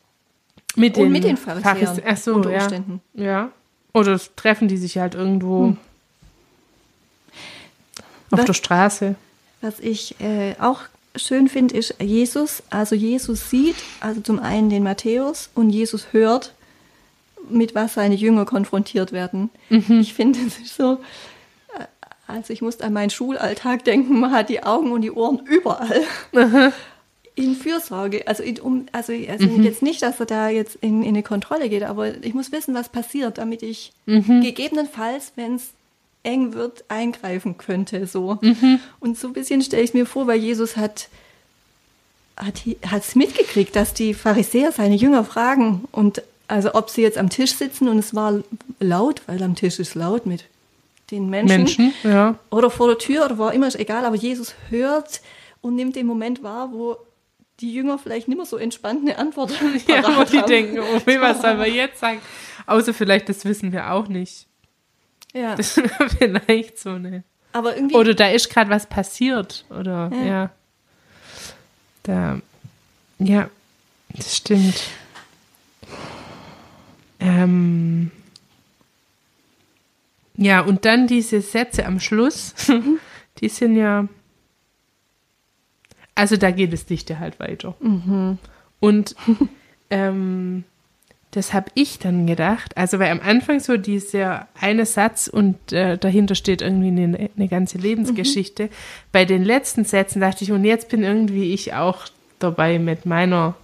Mit 0.74 0.96
Und 0.98 1.10
mit 1.10 1.24
den 1.24 1.36
Pharisäern 1.36 1.76
Pharise- 1.76 2.02
Ach 2.06 2.16
so, 2.16 2.34
unter 2.34 2.50
ja. 2.50 2.60
Umständen. 2.62 3.00
Ja. 3.14 3.50
Oder 3.94 4.18
treffen 4.36 4.68
die 4.68 4.76
sich 4.76 4.98
halt 4.98 5.14
irgendwo 5.14 5.66
Hm. 5.68 5.76
Auf 8.30 8.38
Was- 8.40 8.46
der 8.46 8.52
Straße. 8.54 9.14
Was 9.62 9.80
ich 9.80 10.16
äh, 10.20 10.54
auch 10.60 10.80
schön 11.16 11.48
finde, 11.48 11.76
ist 11.76 11.94
Jesus. 12.00 12.62
Also 12.70 12.94
Jesus 12.94 13.48
sieht, 13.50 13.76
also 14.00 14.20
zum 14.20 14.38
einen 14.38 14.68
den 14.70 14.82
Matthäus 14.82 15.48
und 15.54 15.70
Jesus 15.70 16.08
hört, 16.12 16.52
mit 17.48 17.74
was 17.74 17.94
seine 17.94 18.14
Jünger 18.16 18.44
konfrontiert 18.44 19.12
werden. 19.12 19.50
Mhm. 19.70 20.00
Ich 20.00 20.12
finde, 20.14 20.38
es 20.46 20.58
ist 20.58 20.76
so, 20.76 20.94
äh, 21.78 21.84
also 22.26 22.52
ich 22.52 22.60
muss 22.60 22.80
an 22.80 22.92
meinen 22.92 23.10
Schulalltag 23.10 23.84
denken, 23.84 24.20
man 24.20 24.30
hat 24.32 24.48
die 24.50 24.62
Augen 24.62 24.92
und 24.92 25.00
die 25.02 25.12
Ohren 25.12 25.40
überall. 25.46 26.02
In 27.34 27.54
Fürsorge, 27.54 28.26
also, 28.26 28.42
in, 28.42 28.58
um, 28.60 28.86
also, 28.92 29.12
also 29.12 29.46
Mhm. 29.46 29.62
jetzt 29.62 29.82
nicht, 29.82 30.00
dass 30.00 30.18
er 30.20 30.24
da 30.24 30.48
jetzt 30.48 30.76
in, 30.80 31.02
in 31.02 31.08
eine 31.10 31.22
Kontrolle 31.22 31.68
geht, 31.68 31.82
aber 31.82 32.14
ich 32.24 32.32
muss 32.32 32.50
wissen, 32.50 32.74
was 32.74 32.88
passiert, 32.88 33.36
damit 33.36 33.62
ich 33.62 33.92
Mhm. 34.06 34.40
gegebenenfalls, 34.40 35.32
wenn 35.36 35.56
es 35.56 35.68
eng 36.26 36.52
wird, 36.52 36.84
eingreifen 36.88 37.56
könnte. 37.56 38.06
So. 38.06 38.38
Mhm. 38.42 38.80
Und 39.00 39.18
so 39.18 39.28
ein 39.28 39.32
bisschen 39.32 39.62
stelle 39.62 39.82
ich 39.82 39.94
mir 39.94 40.04
vor, 40.04 40.26
weil 40.26 40.38
Jesus 40.38 40.76
hat 40.76 41.08
hat 42.38 43.02
es 43.02 43.14
mitgekriegt, 43.14 43.74
dass 43.74 43.94
die 43.94 44.12
Pharisäer 44.12 44.70
seine 44.70 44.94
Jünger 44.94 45.24
fragen 45.24 45.84
und 45.90 46.20
also 46.48 46.74
ob 46.74 46.90
sie 46.90 47.00
jetzt 47.00 47.16
am 47.16 47.30
Tisch 47.30 47.54
sitzen 47.54 47.88
und 47.88 47.98
es 47.98 48.14
war 48.14 48.40
laut, 48.78 49.22
weil 49.26 49.42
am 49.42 49.54
Tisch 49.54 49.78
ist 49.78 49.94
laut 49.94 50.26
mit 50.26 50.44
den 51.10 51.30
Menschen, 51.30 51.56
Menschen, 51.56 51.94
ja. 52.02 52.38
oder 52.50 52.68
vor 52.68 52.88
der 52.88 52.98
Tür 52.98 53.24
oder 53.24 53.38
wo 53.38 53.48
immer, 53.48 53.66
ist 53.68 53.78
egal, 53.78 54.04
aber 54.04 54.16
Jesus 54.16 54.54
hört 54.68 55.22
und 55.62 55.76
nimmt 55.76 55.96
den 55.96 56.06
Moment 56.06 56.42
wahr, 56.42 56.70
wo 56.72 56.98
die 57.60 57.72
Jünger 57.72 57.98
vielleicht 57.98 58.28
nicht 58.28 58.36
mehr 58.36 58.44
so 58.44 58.58
entspannt 58.58 59.00
eine 59.00 59.18
Antwort 59.18 59.50
Ja, 59.88 60.02
wo 60.16 60.24
die 60.24 60.38
haben. 60.38 60.46
denken, 60.46 60.78
oh, 60.80 61.00
was 61.20 61.40
sollen 61.40 61.58
wir 61.58 61.68
jetzt 61.72 62.00
sagen? 62.00 62.20
Außer 62.66 62.92
vielleicht, 62.92 63.28
das 63.28 63.44
wissen 63.44 63.72
wir 63.72 63.92
auch 63.92 64.08
nicht. 64.08 64.46
Ja, 65.36 65.54
Das 65.56 65.76
ist 65.78 65.90
vielleicht 66.18 66.78
so 66.78 66.90
eine. 66.90 67.22
aber 67.52 67.76
irgendwie 67.76 67.96
Oder 67.96 68.14
da 68.14 68.28
ist 68.28 68.48
gerade 68.48 68.70
was 68.70 68.86
passiert. 68.86 69.64
Oder, 69.70 70.10
Ja. 70.14 70.24
ja. 70.24 70.50
Da, 72.04 72.40
ja, 73.18 73.50
das 74.14 74.36
stimmt. 74.36 74.80
Ähm, 77.18 78.10
ja, 80.36 80.60
und 80.60 80.84
dann 80.84 81.06
diese 81.06 81.40
Sätze 81.40 81.84
am 81.86 81.98
Schluss, 82.00 82.54
die 83.40 83.48
sind 83.48 83.76
ja. 83.76 84.06
Also 86.14 86.36
da 86.36 86.50
geht 86.50 86.72
es 86.72 86.86
Dichte 86.86 87.18
halt 87.18 87.40
weiter. 87.40 87.74
Und 88.80 89.16
ähm, 89.90 90.64
das 91.32 91.52
habe 91.52 91.70
ich 91.74 91.98
dann 91.98 92.26
gedacht. 92.26 92.76
Also 92.76 92.98
weil 92.98 93.10
am 93.10 93.20
Anfang 93.20 93.60
so 93.60 93.76
dieser 93.76 94.48
eine 94.58 94.86
Satz 94.86 95.26
und 95.26 95.72
äh, 95.72 95.98
dahinter 95.98 96.34
steht 96.34 96.62
irgendwie 96.62 96.88
eine, 96.88 97.30
eine 97.36 97.48
ganze 97.48 97.78
Lebensgeschichte. 97.78 98.70
Bei 99.12 99.24
den 99.24 99.44
letzten 99.44 99.84
Sätzen 99.84 100.20
dachte 100.20 100.44
ich, 100.44 100.52
und 100.52 100.64
jetzt 100.64 100.88
bin 100.88 101.02
irgendwie 101.02 101.52
ich 101.52 101.74
auch 101.74 102.06
dabei 102.38 102.78
mit 102.78 103.06
meiner 103.06 103.54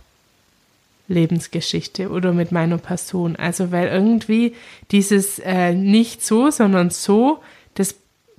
Lebensgeschichte 1.09 2.11
oder 2.11 2.33
mit 2.33 2.53
meiner 2.53 2.79
Person. 2.79 3.37
Also 3.37 3.73
weil 3.73 3.89
irgendwie 3.89 4.55
dieses 4.91 5.39
äh, 5.39 5.73
nicht 5.73 6.25
so, 6.25 6.51
sondern 6.51 6.91
so, 6.91 7.43
das 7.75 7.95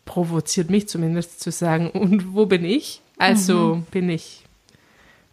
provoziert 0.06 0.70
mich 0.70 0.88
zumindest 0.88 1.40
zu 1.40 1.52
sagen, 1.52 1.90
und 1.94 2.34
wo 2.34 2.46
bin 2.46 2.66
ich? 2.66 3.02
Also 3.18 3.84
bin 3.92 4.10
ich 4.10 4.44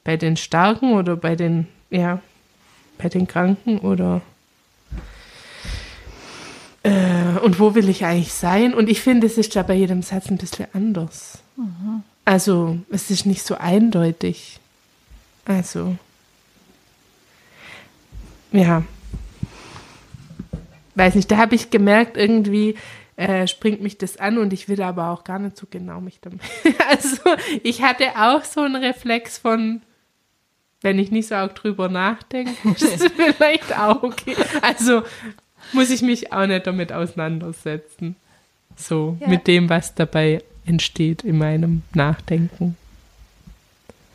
bei 0.04 0.16
den 0.16 0.37
Starken 0.37 0.94
oder 0.94 1.16
bei 1.16 1.35
den, 1.35 1.66
ja, 1.90 2.20
bei 3.00 3.09
den 3.09 3.26
Kranken 3.26 3.78
oder 3.78 4.21
äh, 6.83 7.38
und 7.42 7.59
wo 7.59 7.75
will 7.75 7.88
ich 7.88 8.04
eigentlich 8.04 8.33
sein? 8.33 8.75
Und 8.75 8.88
ich 8.88 9.00
finde, 9.00 9.26
es 9.26 9.38
ist 9.38 9.54
da 9.54 9.62
bei 9.62 9.75
jedem 9.75 10.02
Satz 10.02 10.30
ein 10.30 10.38
bisschen 10.38 10.66
anders. 10.73 11.38
Also 12.25 12.78
es 12.90 13.11
ist 13.11 13.26
nicht 13.26 13.45
so 13.45 13.57
eindeutig. 13.57 14.61
Also 15.45 15.97
ja, 18.52 18.83
weiß 20.95 21.14
nicht, 21.14 21.30
da 21.30 21.37
habe 21.37 21.54
ich 21.54 21.71
gemerkt, 21.71 22.16
irgendwie 22.16 22.76
äh, 23.16 23.47
springt 23.47 23.83
mich 23.83 23.99
das 23.99 24.16
an 24.16 24.38
und 24.38 24.52
ich 24.52 24.69
will 24.69 24.83
aber 24.83 25.11
auch 25.11 25.25
gar 25.25 25.38
nicht 25.38 25.57
so 25.57 25.66
genau 25.71 26.00
mich 26.00 26.21
damit. 26.21 26.40
also 26.88 27.19
ich 27.62 27.83
hatte 27.83 28.04
auch 28.16 28.45
so 28.45 28.62
einen 28.62 28.76
Reflex 28.76 29.38
von, 29.38 29.83
wenn 30.82 30.99
ich 30.99 31.10
nicht 31.10 31.28
so 31.28 31.34
auch 31.37 31.52
drüber 31.52 31.88
nachdenke, 31.88 32.52
ist 32.75 32.82
es 32.82 33.12
vielleicht 33.12 33.76
auch 33.78 34.02
okay. 34.02 34.37
Also 34.62 35.02
muss 35.72 35.90
ich 35.90 36.02
mich 36.02 36.32
auch 36.32 36.46
nicht 36.46 36.66
damit 36.66 36.92
auseinandersetzen. 36.92 38.16
So, 38.76 39.16
Ja. 39.20 39.28
mit 39.28 39.46
dem, 39.46 39.68
was 39.68 39.94
dabei 39.94 40.42
entsteht 40.64 41.22
in 41.22 41.37
meinem 41.38 41.82
Nachdenken. 41.94 42.76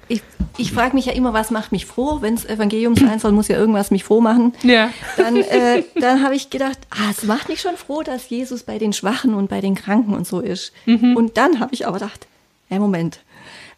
Ich, 0.07 0.22
ich 0.57 0.72
frage 0.72 0.95
mich 0.95 1.05
ja 1.07 1.13
immer, 1.13 1.34
was 1.34 1.50
macht 1.50 1.72
mich 1.72 1.86
froh? 1.88 2.19
Wenn 2.22 2.36
es 2.36 2.45
Evangelium 2.45 2.95
sein 2.95 3.19
soll, 3.19 3.31
muss 3.31 3.48
ja 3.48 3.57
irgendwas 3.57 3.89
mich 3.89 4.03
froh 4.03 4.22
machen. 4.22 4.53
Ja. 4.62 4.91
Dann, 5.17 5.36
äh, 5.38 5.84
dann 6.00 6.24
habe 6.24 6.36
ich 6.36 6.51
gedacht, 6.51 6.77
ah, 6.91 7.10
es 7.10 7.24
macht 7.24 7.50
mich 7.50 7.62
schon 7.62 7.75
froh, 7.75 8.03
dass 8.03 8.29
Jesus 8.29 8.63
bei 8.63 8.77
den 8.77 8.93
Schwachen 8.93 9.34
und 9.34 9.50
bei 9.50 9.62
den 9.62 9.74
Kranken 9.75 10.13
und 10.13 10.27
so 10.27 10.39
ist. 10.41 10.74
Und 10.86 11.38
dann 11.38 11.60
habe 11.60 11.74
ich 11.74 11.88
aber 11.88 11.98
gedacht, 12.00 12.27
ja, 12.69 12.77
Moment, 12.79 13.19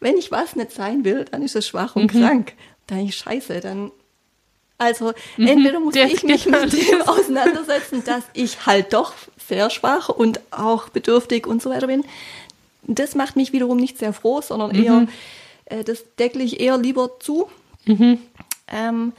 wenn 0.02 0.18
ich 0.18 0.30
was 0.32 0.56
nicht 0.58 0.72
sein 0.72 1.06
will, 1.06 1.26
dann 1.32 1.42
ist 1.42 1.56
es 1.56 1.68
schwach 1.68 1.96
und 1.96 2.12
krank. 2.12 2.54
Dann 2.88 3.08
ist 3.08 3.16
scheiße, 3.16 3.60
dann. 3.60 3.92
Also, 4.80 5.14
entweder 5.38 5.80
muss 5.80 5.96
ich 5.96 6.24
mich 6.24 6.46
mit 6.46 6.74
dem 6.74 7.02
auseinandersetzen, 7.02 8.04
dass 8.04 8.24
ich 8.34 8.66
halt 8.66 8.94
doch 8.94 9.14
sehr 9.48 9.70
schwach 9.70 10.10
und 10.10 10.40
auch 10.52 10.90
bedürftig 10.90 11.48
und 11.48 11.62
so 11.62 11.72
weiter 11.72 11.88
bin. 11.88 12.04
Das 12.84 13.16
macht 13.16 13.36
mich 13.36 13.54
wiederum 13.54 13.78
nicht 13.78 13.98
sehr 13.98 14.14
froh, 14.14 14.42
sondern 14.42 14.76
eher, 14.76 15.08
äh, 15.66 15.84
das 15.84 16.04
deckel 16.20 16.42
ich 16.42 16.60
eher 16.60 16.78
lieber 16.78 17.20
zu. 17.20 17.50
Ähm, 18.68 19.14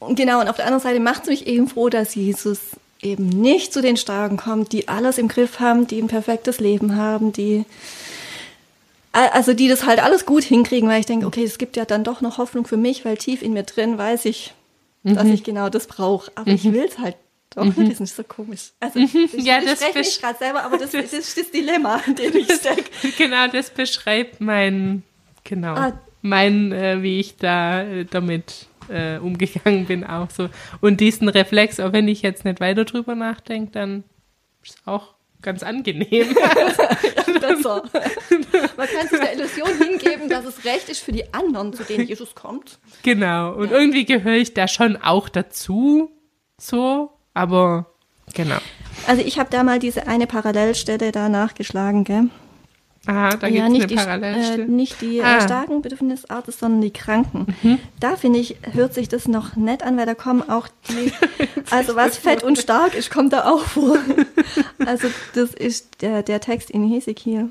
und 0.00 0.16
genau, 0.16 0.40
und 0.40 0.48
auf 0.48 0.56
der 0.56 0.66
anderen 0.66 0.82
Seite 0.82 1.00
macht 1.00 1.22
es 1.22 1.28
mich 1.28 1.46
eben 1.46 1.68
froh, 1.68 1.88
dass 1.88 2.14
Jesus 2.14 2.58
eben 3.00 3.28
nicht 3.28 3.72
zu 3.72 3.82
den 3.82 3.96
Starken 3.96 4.36
kommt, 4.36 4.72
die 4.72 4.88
alles 4.88 5.18
im 5.18 5.28
Griff 5.28 5.60
haben, 5.60 5.86
die 5.86 6.00
ein 6.00 6.08
perfektes 6.08 6.58
Leben 6.60 6.96
haben, 6.96 7.32
die 7.32 7.64
also 9.14 9.54
die 9.54 9.68
das 9.68 9.84
halt 9.86 10.02
alles 10.02 10.26
gut 10.26 10.44
hinkriegen, 10.44 10.88
weil 10.88 11.00
ich 11.00 11.06
denke, 11.06 11.26
okay, 11.26 11.44
es 11.44 11.58
gibt 11.58 11.76
ja 11.76 11.84
dann 11.84 12.04
doch 12.04 12.20
noch 12.20 12.38
Hoffnung 12.38 12.66
für 12.66 12.76
mich, 12.76 13.04
weil 13.04 13.16
tief 13.16 13.42
in 13.42 13.52
mir 13.52 13.62
drin 13.62 13.96
weiß 13.98 14.24
ich, 14.26 14.52
dass 15.04 15.26
ich 15.28 15.44
genau 15.44 15.68
das 15.68 15.86
brauche. 15.86 16.32
Aber 16.34 16.50
ich 16.50 16.64
will 16.64 16.84
es 16.88 16.98
halt 16.98 17.16
doch 17.54 17.64
nicht. 17.64 17.92
Das 17.92 18.00
ist 18.00 18.16
so 18.16 18.24
komisch. 18.24 18.70
Also, 18.80 19.00
das, 19.00 19.12
Ja, 19.44 19.58
ich 19.58 19.64
das 19.66 19.80
spreche 19.80 19.98
mich 19.98 20.20
gerade 20.20 20.38
selber, 20.38 20.64
aber 20.64 20.78
das, 20.78 20.90
das 20.92 21.12
ist 21.12 21.38
das 21.38 21.50
Dilemma, 21.50 22.00
in 22.06 22.14
dem 22.16 22.34
ich 22.36 22.50
stecke. 22.52 22.84
Genau, 23.18 23.46
das 23.48 23.70
beschreibt 23.70 24.40
mein, 24.40 25.02
genau, 25.44 25.74
Ah. 25.74 25.92
mein, 26.22 26.72
äh, 26.72 27.02
wie 27.02 27.20
ich 27.20 27.36
da 27.36 27.82
äh, 27.82 28.04
damit 28.06 28.66
äh, 28.88 29.18
umgegangen 29.18 29.86
bin 29.86 30.04
auch 30.04 30.30
so. 30.30 30.48
Und 30.80 31.00
diesen 31.00 31.28
Reflex, 31.28 31.78
auch 31.80 31.92
wenn 31.92 32.08
ich 32.08 32.22
jetzt 32.22 32.44
nicht 32.44 32.60
weiter 32.60 32.84
drüber 32.84 33.14
nachdenke, 33.14 33.70
dann 33.72 34.04
ist 34.64 34.78
auch 34.86 35.14
ganz 35.44 35.62
angenehm. 35.62 36.34
besser. 37.40 37.82
Man 38.76 38.88
kann 38.88 39.08
sich 39.08 39.20
der 39.20 39.34
Illusion 39.34 39.68
hingeben, 39.78 40.28
dass 40.28 40.44
es 40.44 40.64
recht 40.64 40.88
ist 40.88 41.00
für 41.00 41.12
die 41.12 41.32
anderen, 41.32 41.72
zu 41.72 41.84
denen 41.84 42.06
Jesus 42.08 42.34
kommt. 42.34 42.78
genau. 43.02 43.54
Und 43.54 43.70
irgendwie 43.70 44.04
gehöre 44.04 44.36
ich 44.36 44.54
da 44.54 44.66
schon 44.68 44.96
auch 44.96 45.28
dazu, 45.28 46.10
so, 46.58 47.10
aber 47.34 47.94
genau. 48.34 48.58
Also 49.06 49.22
ich 49.22 49.38
habe 49.38 49.50
da 49.50 49.62
mal 49.62 49.78
diese 49.78 50.06
eine 50.06 50.26
Parallelstelle 50.26 51.12
da 51.12 51.28
nachgeschlagen, 51.28 52.04
gell? 52.04 52.30
Aha, 53.06 53.36
da 53.36 53.46
ja, 53.46 53.68
gibt 53.68 53.90
es 53.92 54.06
nicht 54.06 54.08
die, 54.08 54.60
äh, 54.62 54.64
nicht 54.66 55.00
die 55.00 55.22
Ah. 55.22 55.38
äh, 55.38 55.40
starken 55.42 55.82
Bedürfnisarten, 55.82 56.52
sondern 56.52 56.80
die 56.80 56.90
Kranken. 56.90 57.46
Da 58.00 58.16
finde 58.16 58.38
ich, 58.38 58.56
hört 58.72 58.94
sich 58.94 59.08
das 59.08 59.28
noch 59.28 59.56
nett 59.56 59.82
an, 59.82 59.96
weil 59.96 60.06
da 60.06 60.14
kommen 60.14 60.48
auch 60.48 60.68
die, 60.88 61.12
also 61.70 61.96
was 61.96 62.16
fett 62.16 62.42
und 62.42 62.58
stark 62.58 62.94
ist, 62.94 63.10
kommt 63.10 63.32
da 63.32 63.50
auch 63.50 63.60
vor. 63.60 63.98
Also 64.86 65.08
das 65.34 65.52
ist 65.52 66.00
der, 66.02 66.22
der 66.22 66.40
Text 66.40 66.70
in 66.70 66.88
Hesekiel. 66.88 67.50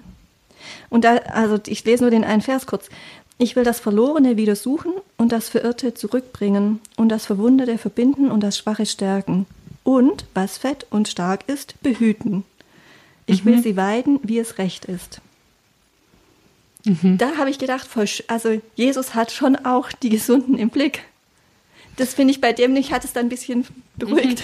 Und 0.89 1.03
da, 1.05 1.17
also 1.17 1.59
ich 1.67 1.83
lese 1.85 2.03
nur 2.03 2.11
den 2.11 2.23
einen 2.23 2.41
Vers 2.41 2.65
kurz. 2.65 2.89
Ich 3.37 3.55
will 3.55 3.63
das 3.63 3.79
Verlorene 3.79 4.37
wieder 4.37 4.55
suchen 4.55 4.93
und 5.17 5.31
das 5.31 5.49
Verirrte 5.49 5.93
zurückbringen 5.93 6.79
und 6.95 7.09
das 7.09 7.25
Verwundete 7.25 7.77
verbinden 7.77 8.31
und 8.31 8.41
das 8.41 8.57
Schwache 8.57 8.85
stärken. 8.85 9.45
Und, 9.83 10.25
was 10.33 10.57
fett 10.57 10.85
und 10.91 11.09
stark 11.09 11.41
ist, 11.47 11.81
behüten. 11.83 12.45
Ich 13.25 13.43
will 13.43 13.61
sie 13.61 13.75
weiden, 13.75 14.19
wie 14.23 14.39
es 14.39 14.57
recht 14.57 14.85
ist. 14.85 15.19
Da 16.85 17.37
habe 17.37 17.49
ich 17.49 17.59
gedacht, 17.59 17.87
also 18.27 18.61
Jesus 18.75 19.15
hat 19.15 19.31
schon 19.31 19.55
auch 19.55 19.91
die 19.91 20.09
Gesunden 20.09 20.57
im 20.57 20.69
Blick. 20.69 21.03
Das 21.95 22.13
finde 22.13 22.31
ich 22.31 22.41
bei 22.41 22.51
dem 22.53 22.73
nicht, 22.73 22.91
hat 22.91 23.05
es 23.05 23.13
dann 23.13 23.27
ein 23.27 23.29
bisschen 23.29 23.65
beruhigt. 23.95 24.43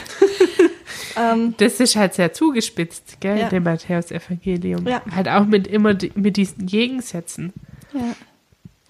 ähm, 1.18 1.56
Das 1.58 1.80
ist 1.80 1.96
halt 1.96 2.14
sehr 2.14 2.32
zugespitzt, 2.32 3.20
gell, 3.20 3.40
Ja. 3.40 3.50
dem 3.50 3.64
Matthäus-Evangelium. 3.64 4.88
Ja. 4.88 5.02
Halt 5.14 5.28
auch 5.28 5.46
mit 5.46 5.68
immer 5.68 5.94
die, 5.96 6.12
mit 6.16 6.38
diesen 6.38 6.66
Gegensätzen. 6.66 7.52
ja. 7.94 8.16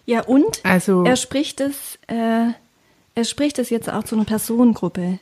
ja, 0.05 0.21
und 0.21 0.59
Also, 0.63 1.03
er 1.03 1.15
spricht 1.15 1.61
es, 1.61 1.97
äh, 2.07 2.51
er 3.15 3.23
spricht 3.23 3.57
es 3.59 3.69
jetzt 3.69 3.89
auch 3.89 4.03
zu 4.03 4.15
einer 4.15 4.25
Personengruppe. 4.25 5.19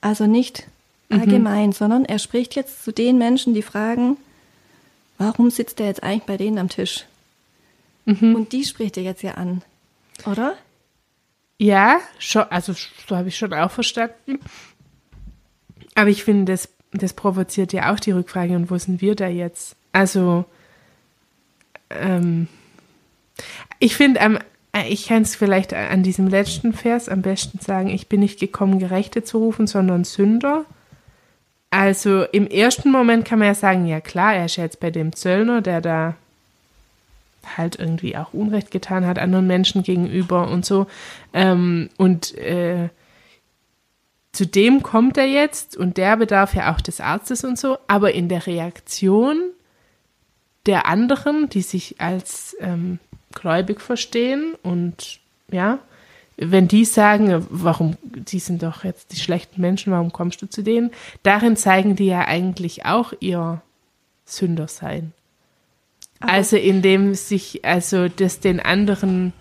Also 0.00 0.26
nicht 0.26 0.66
allgemein, 1.10 1.72
sondern 1.72 2.04
er 2.04 2.18
spricht 2.18 2.54
jetzt 2.56 2.84
zu 2.84 2.92
den 2.92 3.18
Menschen, 3.18 3.54
die 3.54 3.62
fragen, 3.62 4.16
warum 5.18 5.50
sitzt 5.50 5.80
er 5.80 5.86
jetzt 5.86 6.02
eigentlich 6.02 6.24
bei 6.24 6.36
denen 6.36 6.58
am 6.58 6.68
Tisch? 6.68 7.04
Und 8.06 8.52
die 8.52 8.64
spricht 8.64 8.96
er 8.96 9.02
jetzt 9.02 9.22
ja 9.22 9.32
an, 9.34 9.62
oder? 10.26 10.56
ja, 11.60 12.00
schon, 12.18 12.44
also 12.48 12.72
so 12.72 13.14
habe 13.14 13.28
ich 13.28 13.36
schon 13.36 13.52
auch 13.52 13.70
verstanden. 13.70 14.38
Aber 15.94 16.08
ich 16.08 16.24
finde, 16.24 16.52
das, 16.52 16.70
das 16.92 17.12
provoziert 17.12 17.74
ja 17.74 17.92
auch 17.92 18.00
die 18.00 18.12
Rückfrage, 18.12 18.56
und 18.56 18.70
wo 18.70 18.78
sind 18.78 19.02
wir 19.02 19.14
da 19.14 19.28
jetzt? 19.28 19.76
Also, 19.92 20.46
ähm, 21.90 22.48
ich 23.78 23.94
finde, 23.94 24.22
am 24.22 24.38
ich 24.88 25.08
kann 25.08 25.22
es 25.22 25.34
vielleicht 25.34 25.74
an 25.74 26.04
diesem 26.04 26.28
letzten 26.28 26.72
Vers 26.72 27.08
am 27.08 27.22
besten 27.22 27.58
sagen, 27.58 27.88
ich 27.88 28.08
bin 28.08 28.20
nicht 28.20 28.38
gekommen, 28.38 28.78
Gerechte 28.78 29.24
zu 29.24 29.38
rufen, 29.38 29.66
sondern 29.66 30.04
Sünder. 30.04 30.64
Also 31.70 32.22
im 32.22 32.46
ersten 32.46 32.92
Moment 32.92 33.24
kann 33.24 33.40
man 33.40 33.48
ja 33.48 33.54
sagen, 33.54 33.84
ja 33.86 34.00
klar, 34.00 34.32
er 34.32 34.44
ist 34.44 34.56
ja 34.56 34.64
jetzt 34.64 34.78
bei 34.78 34.92
dem 34.92 35.12
Zöllner, 35.12 35.60
der 35.60 35.80
da 35.80 36.14
halt 37.56 37.76
irgendwie 37.78 38.16
auch 38.16 38.32
Unrecht 38.34 38.70
getan 38.70 39.06
hat 39.06 39.18
anderen 39.18 39.46
Menschen 39.46 39.82
gegenüber 39.82 40.48
und 40.48 40.64
so. 40.64 40.86
Ähm, 41.32 41.88
und 41.96 42.36
äh, 42.36 42.88
zu 44.32 44.46
dem 44.46 44.82
kommt 44.82 45.18
er 45.18 45.26
jetzt 45.26 45.76
und 45.76 45.96
der 45.96 46.16
bedarf 46.16 46.54
ja 46.54 46.72
auch 46.72 46.80
des 46.80 47.00
Arztes 47.00 47.44
und 47.44 47.58
so, 47.58 47.78
aber 47.88 48.12
in 48.12 48.28
der 48.28 48.46
Reaktion 48.46 49.50
der 50.66 50.86
anderen, 50.86 51.48
die 51.48 51.62
sich 51.62 52.00
als 52.00 52.56
ähm, 52.60 52.98
gläubig 53.32 53.80
verstehen 53.80 54.54
und 54.62 55.20
ja, 55.50 55.78
wenn 56.36 56.68
die 56.68 56.84
sagen, 56.84 57.44
warum, 57.50 57.96
die 58.02 58.38
sind 58.38 58.62
doch 58.62 58.84
jetzt 58.84 59.12
die 59.12 59.20
schlechten 59.20 59.60
Menschen, 59.60 59.92
warum 59.92 60.10
kommst 60.10 60.40
du 60.40 60.46
zu 60.48 60.62
denen? 60.62 60.90
Darin 61.22 61.56
zeigen 61.56 61.96
die 61.96 62.06
ja 62.06 62.24
eigentlich 62.24 62.86
auch 62.86 63.12
ihr 63.20 63.60
Sündersein. 64.24 65.12
Aber- 66.20 66.32
also 66.32 66.56
indem 66.56 67.14
sich, 67.14 67.64
also 67.64 68.08
das 68.08 68.40
den 68.40 68.60
anderen 68.60 69.32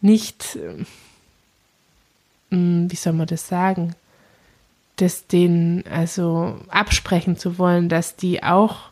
nicht, 0.00 0.58
ähm, 2.50 2.90
wie 2.90 2.96
soll 2.96 3.12
man 3.14 3.26
das 3.26 3.48
sagen, 3.48 3.94
das 4.96 5.26
denen 5.26 5.84
also 5.86 6.60
absprechen 6.68 7.38
zu 7.38 7.58
wollen, 7.58 7.88
dass 7.88 8.16
die 8.16 8.42
auch 8.42 8.90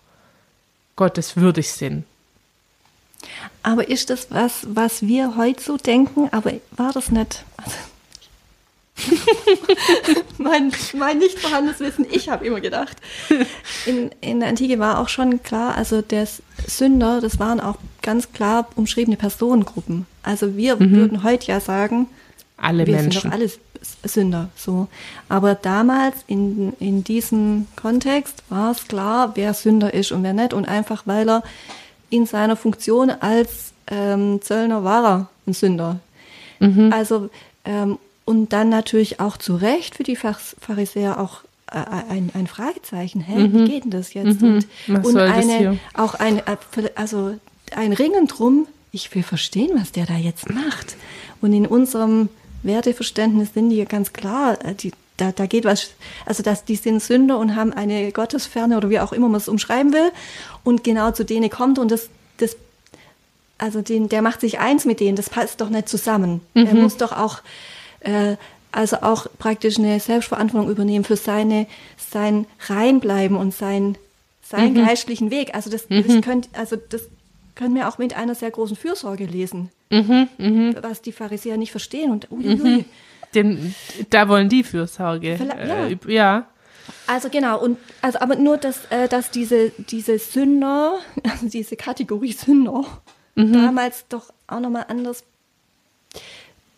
gotteswürdig 0.96 1.70
sind. 1.72 2.04
Aber 3.62 3.88
ist 3.88 4.08
das 4.08 4.30
was, 4.30 4.66
was 4.70 5.02
wir 5.02 5.36
heute 5.36 5.62
so 5.62 5.76
denken? 5.76 6.28
Aber 6.32 6.52
war 6.70 6.92
das 6.92 7.10
nicht? 7.10 7.44
Also, 7.58 7.76
mein, 10.38 10.72
mein 10.94 11.18
nicht 11.18 11.38
vorhandenes 11.38 11.80
Wissen, 11.80 12.06
ich 12.10 12.28
habe 12.28 12.46
immer 12.46 12.60
gedacht. 12.60 12.96
In, 13.86 14.10
in 14.20 14.40
der 14.40 14.48
Antike 14.50 14.78
war 14.78 14.98
auch 14.98 15.08
schon 15.08 15.42
klar, 15.42 15.74
also 15.76 16.02
der 16.02 16.26
Sünder, 16.66 17.20
das 17.20 17.38
waren 17.38 17.60
auch 17.60 17.76
ganz 18.02 18.32
klar 18.32 18.68
umschriebene 18.76 19.16
Personengruppen. 19.16 20.06
Also 20.22 20.56
wir 20.56 20.78
würden 20.78 21.22
heute 21.22 21.46
ja 21.46 21.60
sagen, 21.60 22.08
Alle 22.56 22.86
wir 22.86 22.94
sind 22.96 23.04
Menschen. 23.04 23.30
doch 23.30 23.36
alle 23.36 23.50
Sünder. 24.04 24.48
So. 24.56 24.88
Aber 25.28 25.54
damals 25.54 26.16
in, 26.26 26.74
in 26.80 27.04
diesem 27.04 27.66
Kontext 27.76 28.42
war 28.48 28.72
es 28.72 28.86
klar, 28.86 29.32
wer 29.34 29.54
Sünder 29.54 29.94
ist 29.94 30.12
und 30.12 30.22
wer 30.22 30.34
nicht. 30.34 30.52
Und 30.52 30.68
einfach 30.68 31.02
weil 31.06 31.28
er 31.28 31.42
in 32.10 32.26
seiner 32.26 32.56
Funktion 32.56 33.10
als 33.10 33.72
ähm, 33.86 34.40
Zöllner 34.42 34.84
war 34.84 35.04
er 35.04 35.28
ein 35.46 35.54
Sünder. 35.54 36.00
Mhm. 36.58 36.92
Also 36.92 37.30
ähm, 37.64 37.98
und 38.30 38.52
dann 38.52 38.68
natürlich 38.68 39.18
auch 39.18 39.36
zu 39.36 39.56
Recht 39.56 39.96
für 39.96 40.04
die 40.04 40.14
Pharisäer 40.14 41.18
auch 41.18 41.42
äh, 41.72 41.78
ein, 42.08 42.30
ein 42.32 42.46
Fragezeichen. 42.46 43.20
Hä, 43.20 43.48
wie 43.50 43.64
geht 43.64 43.82
denn 43.84 43.90
das 43.90 44.14
jetzt? 44.14 44.40
Und, 44.40 44.66
Mhm. 44.86 44.96
Und 45.04 45.14
das 45.16 45.30
eine, 45.48 45.78
auch 45.94 46.14
ein, 46.14 46.38
äh, 46.38 46.56
also 46.94 47.34
ein 47.74 47.92
Ringen 47.92 48.28
drum, 48.28 48.68
ich 48.92 49.12
will 49.16 49.24
verstehen, 49.24 49.70
was 49.74 49.90
der 49.90 50.06
da 50.06 50.14
jetzt 50.14 50.48
macht. 50.48 50.96
Und 51.40 51.52
in 51.52 51.66
unserem 51.66 52.28
Werteverständnis 52.62 53.48
sind 53.54 53.70
die 53.70 53.76
ja 53.78 53.84
ganz 53.84 54.12
klar. 54.12 54.64
Äh, 54.64 54.74
Die, 54.74 54.92
da, 55.16 55.32
da 55.32 55.46
geht 55.46 55.64
was, 55.64 55.90
also 56.24 56.44
dass 56.44 56.64
die 56.64 56.76
sind 56.76 57.02
Sünder 57.02 57.36
und 57.36 57.56
haben 57.56 57.72
eine 57.72 58.12
Gottesferne 58.12 58.76
oder 58.76 58.90
wie 58.90 59.00
auch 59.00 59.12
immer 59.12 59.28
man 59.28 59.40
es 59.40 59.48
umschreiben 59.48 59.92
will. 59.92 60.12
Und 60.62 60.84
genau 60.84 61.10
zu 61.10 61.24
denen 61.24 61.50
kommt 61.50 61.80
und 61.80 61.90
das, 61.90 62.08
das 62.38 62.56
also 63.58 63.82
den, 63.82 64.08
der 64.08 64.22
macht 64.22 64.40
sich 64.40 64.60
eins 64.60 64.84
mit 64.84 65.00
denen, 65.00 65.16
das 65.16 65.28
passt 65.28 65.60
doch 65.60 65.68
nicht 65.68 65.88
zusammen. 65.88 66.40
Er 66.54 66.74
muss 66.74 66.96
doch 66.96 67.12
auch, 67.12 67.40
äh, 68.00 68.36
also 68.72 68.98
auch 69.02 69.26
praktisch 69.38 69.78
eine 69.78 69.98
Selbstverantwortung 70.00 70.70
übernehmen 70.70 71.04
für 71.04 71.16
seine, 71.16 71.66
sein 71.98 72.46
Reinbleiben 72.68 73.36
und 73.36 73.52
sein, 73.54 73.96
seinen 74.42 74.74
geistlichen 74.86 75.30
Weg. 75.30 75.54
Also 75.54 75.70
das, 75.70 75.86
das 75.88 76.06
könnt, 76.22 76.48
also 76.52 76.76
das 76.76 77.02
können 77.56 77.74
wir 77.74 77.88
auch 77.88 77.98
mit 77.98 78.14
einer 78.16 78.34
sehr 78.34 78.50
großen 78.50 78.76
Fürsorge 78.76 79.24
lesen, 79.26 79.70
was 80.82 81.02
die 81.02 81.12
Pharisäer 81.12 81.56
nicht 81.56 81.72
verstehen 81.72 82.10
und 82.12 82.30
uiuiui. 82.30 82.84
Den, 83.34 83.74
da 84.10 84.28
wollen 84.28 84.48
die 84.48 84.62
Fürsorge. 84.64 85.36
Äh, 85.88 85.94
üb- 85.94 86.10
ja. 86.10 86.46
Also 87.06 87.28
genau, 87.28 87.60
und 87.60 87.76
also 88.02 88.18
aber 88.20 88.34
nur, 88.36 88.56
dass, 88.56 88.86
äh, 88.90 89.08
dass 89.08 89.30
diese, 89.30 89.70
diese 89.70 90.18
Sünder, 90.18 90.98
also 91.30 91.48
diese 91.48 91.76
Kategorie 91.76 92.32
Sünder, 92.32 92.84
damals 93.36 94.04
doch 94.08 94.32
auch 94.48 94.60
nochmal 94.60 94.86
anders 94.88 95.22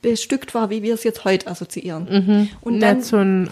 bestückt 0.03 0.55
war, 0.55 0.69
wie 0.71 0.83
wir 0.83 0.95
es 0.95 1.05
jetzt 1.05 1.25
heute 1.25 1.47
assoziieren. 1.47 2.51
Und 2.61 2.81
dann 2.81 3.03
so 3.03 3.17
ein, 3.19 3.49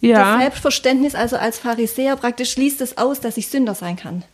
das 0.00 0.10
ja. 0.10 0.38
Selbstverständnis, 0.38 1.14
also 1.14 1.36
als 1.36 1.58
Pharisäer 1.58 2.16
praktisch 2.16 2.52
schließt 2.52 2.80
es 2.80 2.98
aus, 2.98 3.20
dass 3.20 3.36
ich 3.36 3.48
Sünder 3.48 3.74
sein 3.74 3.96
kann. 3.96 4.24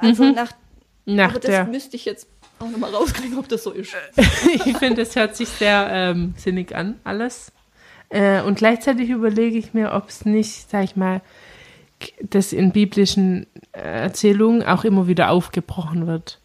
Also 0.00 0.24
nach, 0.30 0.52
Nach 1.04 1.30
aber 1.30 1.40
das 1.40 1.50
der, 1.50 1.64
müsste 1.66 1.96
ich 1.96 2.04
jetzt 2.04 2.28
auch 2.58 2.70
nochmal 2.70 2.94
rauskriegen, 2.94 3.38
ob 3.38 3.48
das 3.48 3.64
so 3.64 3.72
ist. 3.72 3.94
ich 4.64 4.76
finde, 4.78 5.02
es 5.02 5.16
hört 5.16 5.36
sich 5.36 5.48
sehr 5.48 5.88
ähm, 5.90 6.34
sinnig 6.36 6.74
an, 6.74 6.98
alles. 7.04 7.52
Äh, 8.08 8.42
und 8.42 8.58
gleichzeitig 8.58 9.10
überlege 9.10 9.58
ich 9.58 9.74
mir, 9.74 9.92
ob 9.92 10.08
es 10.08 10.24
nicht, 10.24 10.70
sag 10.70 10.84
ich 10.84 10.96
mal, 10.96 11.22
das 12.20 12.52
in 12.52 12.72
biblischen 12.72 13.46
äh, 13.72 13.80
Erzählungen 13.80 14.62
auch 14.62 14.84
immer 14.84 15.08
wieder 15.08 15.30
aufgebrochen 15.30 16.06
wird. 16.06 16.38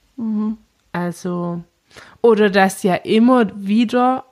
Also, 0.91 1.63
oder 2.21 2.49
dass 2.49 2.83
ja 2.83 2.95
immer 2.95 3.51
wieder 3.55 4.25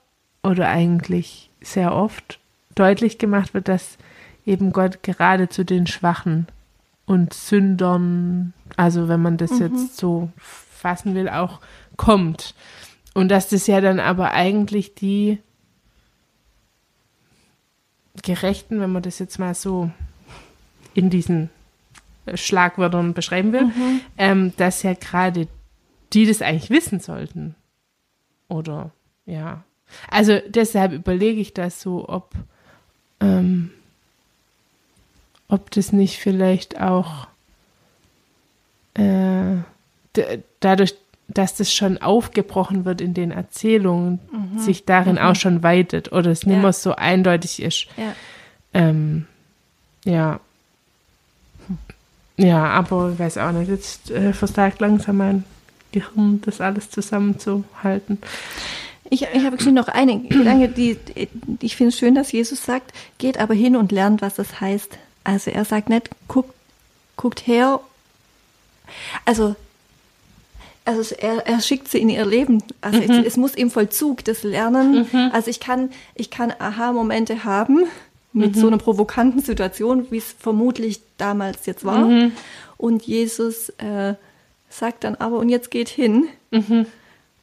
oder 0.44 0.70
eigentlich 0.70 1.50
sehr 1.62 1.94
oft 1.94 2.40
deutlich 2.76 3.18
gemacht 3.18 3.54
wird, 3.54 3.68
dass 3.68 3.98
eben 4.46 4.72
Gott 4.72 5.04
gerade 5.04 5.50
zu 5.50 5.66
den 5.66 5.88
Schwachen 5.88 6.48
und 7.06 7.34
Sündern, 7.34 8.54
also 8.78 9.08
wenn 9.08 9.22
man 9.22 9.38
das 9.38 9.60
jetzt 9.60 9.98
so 9.98 10.30
fassen 10.38 11.16
will, 11.16 11.28
auch 11.28 11.60
kommt. 11.98 12.54
Und 13.14 13.30
dass 13.30 13.50
das 13.50 13.68
ja 13.68 13.82
dann 13.82 14.00
aber 14.00 14.32
eigentlich 14.32 14.96
die 14.96 15.40
Gerechten, 18.22 18.80
wenn 18.80 18.92
man 18.92 19.04
das 19.04 19.20
jetzt 19.20 19.40
mal 19.40 19.56
so 19.56 19.92
in 20.94 21.10
diesen 21.10 21.50
Schlagwörtern 22.34 23.14
beschreiben 23.14 23.54
will, 23.54 23.72
ähm, 24.18 24.54
dass 24.58 24.84
ja 24.84 24.94
gerade 24.94 25.48
die 26.14 26.26
das 26.26 26.42
eigentlich 26.42 26.70
wissen 26.70 27.00
sollten. 27.00 27.56
Oder 28.48 28.92
ja. 29.26 29.64
Also 30.10 30.40
deshalb 30.48 30.92
überlege 30.94 31.40
ich 31.42 31.54
das 31.54 31.82
so, 31.82 32.08
ob, 32.10 32.32
ähm, 33.20 33.72
ob 35.48 35.72
das 35.72 35.92
nicht 35.92 36.18
vielleicht 36.18 36.80
auch 36.80 37.28
äh, 38.96 39.58
dadurch, 40.60 40.96
dass 41.28 41.56
das 41.56 41.72
schon 41.74 42.00
aufgebrochen 42.00 42.86
wird 42.86 43.02
in 43.02 43.14
den 43.14 43.30
Erzählungen, 43.32 44.20
sich 44.58 44.86
darin 44.86 45.20
auch 45.20 45.36
schon 45.36 45.62
weitet 45.62 46.12
oder 46.12 46.32
es 46.32 46.46
nicht 46.46 46.56
Ja. 46.56 46.62
mehr 46.64 46.74
so 46.74 46.96
eindeutig 46.96 47.62
ist. 47.62 47.86
Ja. 47.98 48.16
Ähm, 48.74 49.28
ja. 50.06 50.40
Ja, 52.38 52.66
aber 52.66 53.12
ich 53.14 53.20
weiß 53.20 53.38
auch 53.40 53.52
nicht, 53.52 53.70
jetzt 53.70 54.10
äh, 54.12 54.34
versagt 54.34 54.80
langsam 54.82 55.18
mein 55.18 55.44
Gehirn, 55.92 56.42
das 56.46 56.62
alles 56.62 56.90
zusammenzuhalten. 56.90 58.20
Ich, 59.10 59.24
ich 59.24 59.46
habe 59.46 59.60
schon 59.60 59.74
noch 59.74 59.88
eine 59.88 60.20
Gedanke, 60.20 60.70
die, 60.70 60.98
die 61.16 61.66
ich 61.66 61.76
finde 61.76 61.90
es 61.90 61.98
schön, 61.98 62.16
dass 62.16 62.32
Jesus 62.32 62.64
sagt, 62.64 62.94
geht 63.18 63.40
aber 63.40 63.56
hin 63.56 63.76
und 63.76 63.92
lernt, 63.92 64.22
was 64.22 64.36
das 64.36 64.62
heißt. 64.62 64.98
Also 65.24 65.52
er 65.52 65.66
sagt 65.66 65.90
nicht, 65.90 66.10
guckt, 66.28 66.54
guckt 67.18 67.48
her. 67.48 67.80
Also, 69.26 69.56
also 70.86 71.16
er, 71.16 71.46
er 71.48 71.62
schickt 71.62 71.88
sie 71.88 72.00
in 72.00 72.10
ihr 72.10 72.26
Leben. 72.26 72.64
Also 72.82 73.00
es, 73.00 73.26
es 73.26 73.38
muss 73.38 73.56
im 73.56 73.72
Vollzug 73.72 74.24
das 74.26 74.44
Lernen. 74.44 75.08
Also 75.34 75.50
ich 75.50 75.60
kann, 75.60 75.90
ich 76.16 76.30
kann 76.30 76.54
Aha-Momente 76.58 77.44
haben 77.44 77.86
mit 78.32 78.56
so 78.56 78.68
einer 78.68 78.78
provokanten 78.78 79.42
Situation, 79.42 80.08
wie 80.12 80.18
es 80.18 80.36
vermutlich 80.38 81.02
damals 81.18 81.66
jetzt 81.66 81.84
war. 81.84 82.08
Und 82.78 83.04
Jesus 83.04 83.70
äh, 83.80 84.14
sagt 84.70 85.04
dann 85.04 85.16
aber, 85.16 85.38
und 85.40 85.50
jetzt 85.50 85.72
geht 85.72 85.90
hin 85.90 86.28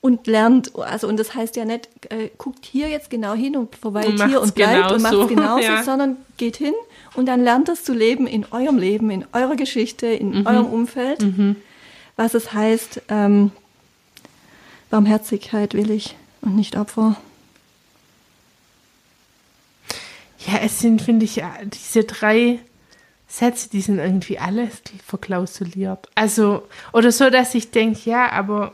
und 0.00 0.26
lernt, 0.26 0.76
also 0.78 1.08
und 1.08 1.16
das 1.18 1.34
heißt 1.34 1.56
ja 1.56 1.64
nicht, 1.64 1.88
äh, 2.10 2.30
guckt 2.38 2.64
hier 2.64 2.88
jetzt 2.88 3.10
genau 3.10 3.34
hin 3.34 3.56
und 3.56 3.74
verweilt 3.74 4.06
Und 4.20 4.26
hier 4.28 4.40
und 4.40 4.54
bleibt 4.54 4.92
und 4.92 5.02
macht 5.02 5.12
genauso. 5.12 5.22
es 5.22 5.28
genauso, 5.28 5.62
Ja. 5.76 5.82
sondern 5.82 6.16
geht 6.36 6.56
hin 6.56 6.74
und 7.14 7.26
dann 7.26 7.42
lernt 7.42 7.68
das 7.68 7.82
zu 7.84 7.92
leben 7.92 8.26
in 8.26 8.44
eurem 8.52 8.78
Leben, 8.78 9.10
in 9.10 9.24
eurer 9.32 9.56
Geschichte, 9.56 10.06
in 10.06 10.40
Mhm. 10.40 10.46
eurem 10.46 10.66
Umfeld, 10.66 11.24
was 12.16 12.34
es 12.34 12.52
heißt, 12.52 13.02
ähm, 13.08 13.50
Barmherzigkeit 14.90 15.74
will 15.74 15.90
ich 15.90 16.14
und 16.42 16.54
nicht 16.54 16.76
Opfer. 16.76 17.16
Ja, 20.46 20.58
es 20.62 20.78
sind, 20.78 21.02
finde 21.02 21.24
ich, 21.24 21.36
ja, 21.36 21.52
diese 21.64 22.04
drei 22.04 22.60
Sätze, 23.28 23.68
die 23.70 23.80
sind 23.80 23.98
irgendwie 23.98 24.38
alle 24.38 24.68
verklausuliert. 25.04 26.08
Also, 26.14 26.62
oder 26.92 27.10
so, 27.10 27.28
dass 27.28 27.54
ich 27.54 27.70
denke, 27.70 28.08
ja, 28.08 28.30
aber 28.30 28.72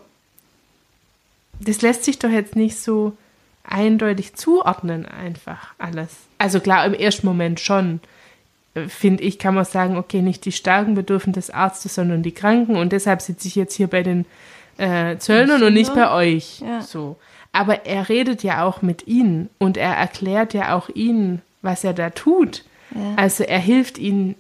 das 1.60 1.82
lässt 1.82 2.04
sich 2.04 2.18
doch 2.18 2.28
jetzt 2.28 2.56
nicht 2.56 2.78
so 2.78 3.16
eindeutig 3.64 4.34
zuordnen, 4.34 5.06
einfach 5.06 5.74
alles. 5.78 6.16
Also 6.38 6.60
klar, 6.60 6.84
im 6.84 6.94
ersten 6.94 7.26
Moment 7.26 7.60
schon, 7.60 8.00
äh, 8.74 8.88
finde 8.88 9.22
ich, 9.22 9.38
kann 9.38 9.54
man 9.54 9.64
sagen, 9.64 9.96
okay, 9.96 10.20
nicht 10.20 10.44
die 10.44 10.52
Starken 10.52 10.94
bedürfen 10.94 11.32
des 11.32 11.50
Arztes, 11.50 11.94
sondern 11.94 12.22
die 12.22 12.32
Kranken 12.32 12.76
und 12.76 12.92
deshalb 12.92 13.22
sitze 13.22 13.48
ich 13.48 13.54
jetzt 13.54 13.74
hier 13.74 13.86
bei 13.86 14.02
den 14.02 14.26
äh, 14.78 15.16
Zöllnern 15.18 15.62
und 15.62 15.74
nicht 15.74 15.94
bei 15.94 16.10
euch. 16.10 16.60
Ja. 16.60 16.82
So. 16.82 17.16
Aber 17.52 17.86
er 17.86 18.08
redet 18.08 18.42
ja 18.42 18.64
auch 18.64 18.82
mit 18.82 19.06
ihnen 19.06 19.48
und 19.58 19.76
er 19.76 19.94
erklärt 19.94 20.54
ja 20.54 20.74
auch 20.74 20.88
ihnen, 20.88 21.42
was 21.60 21.84
er 21.84 21.92
da 21.92 22.10
tut. 22.10 22.64
Ja. 22.94 23.14
Also 23.16 23.44
er 23.44 23.58
hilft 23.58 23.98
ihnen 23.98 24.34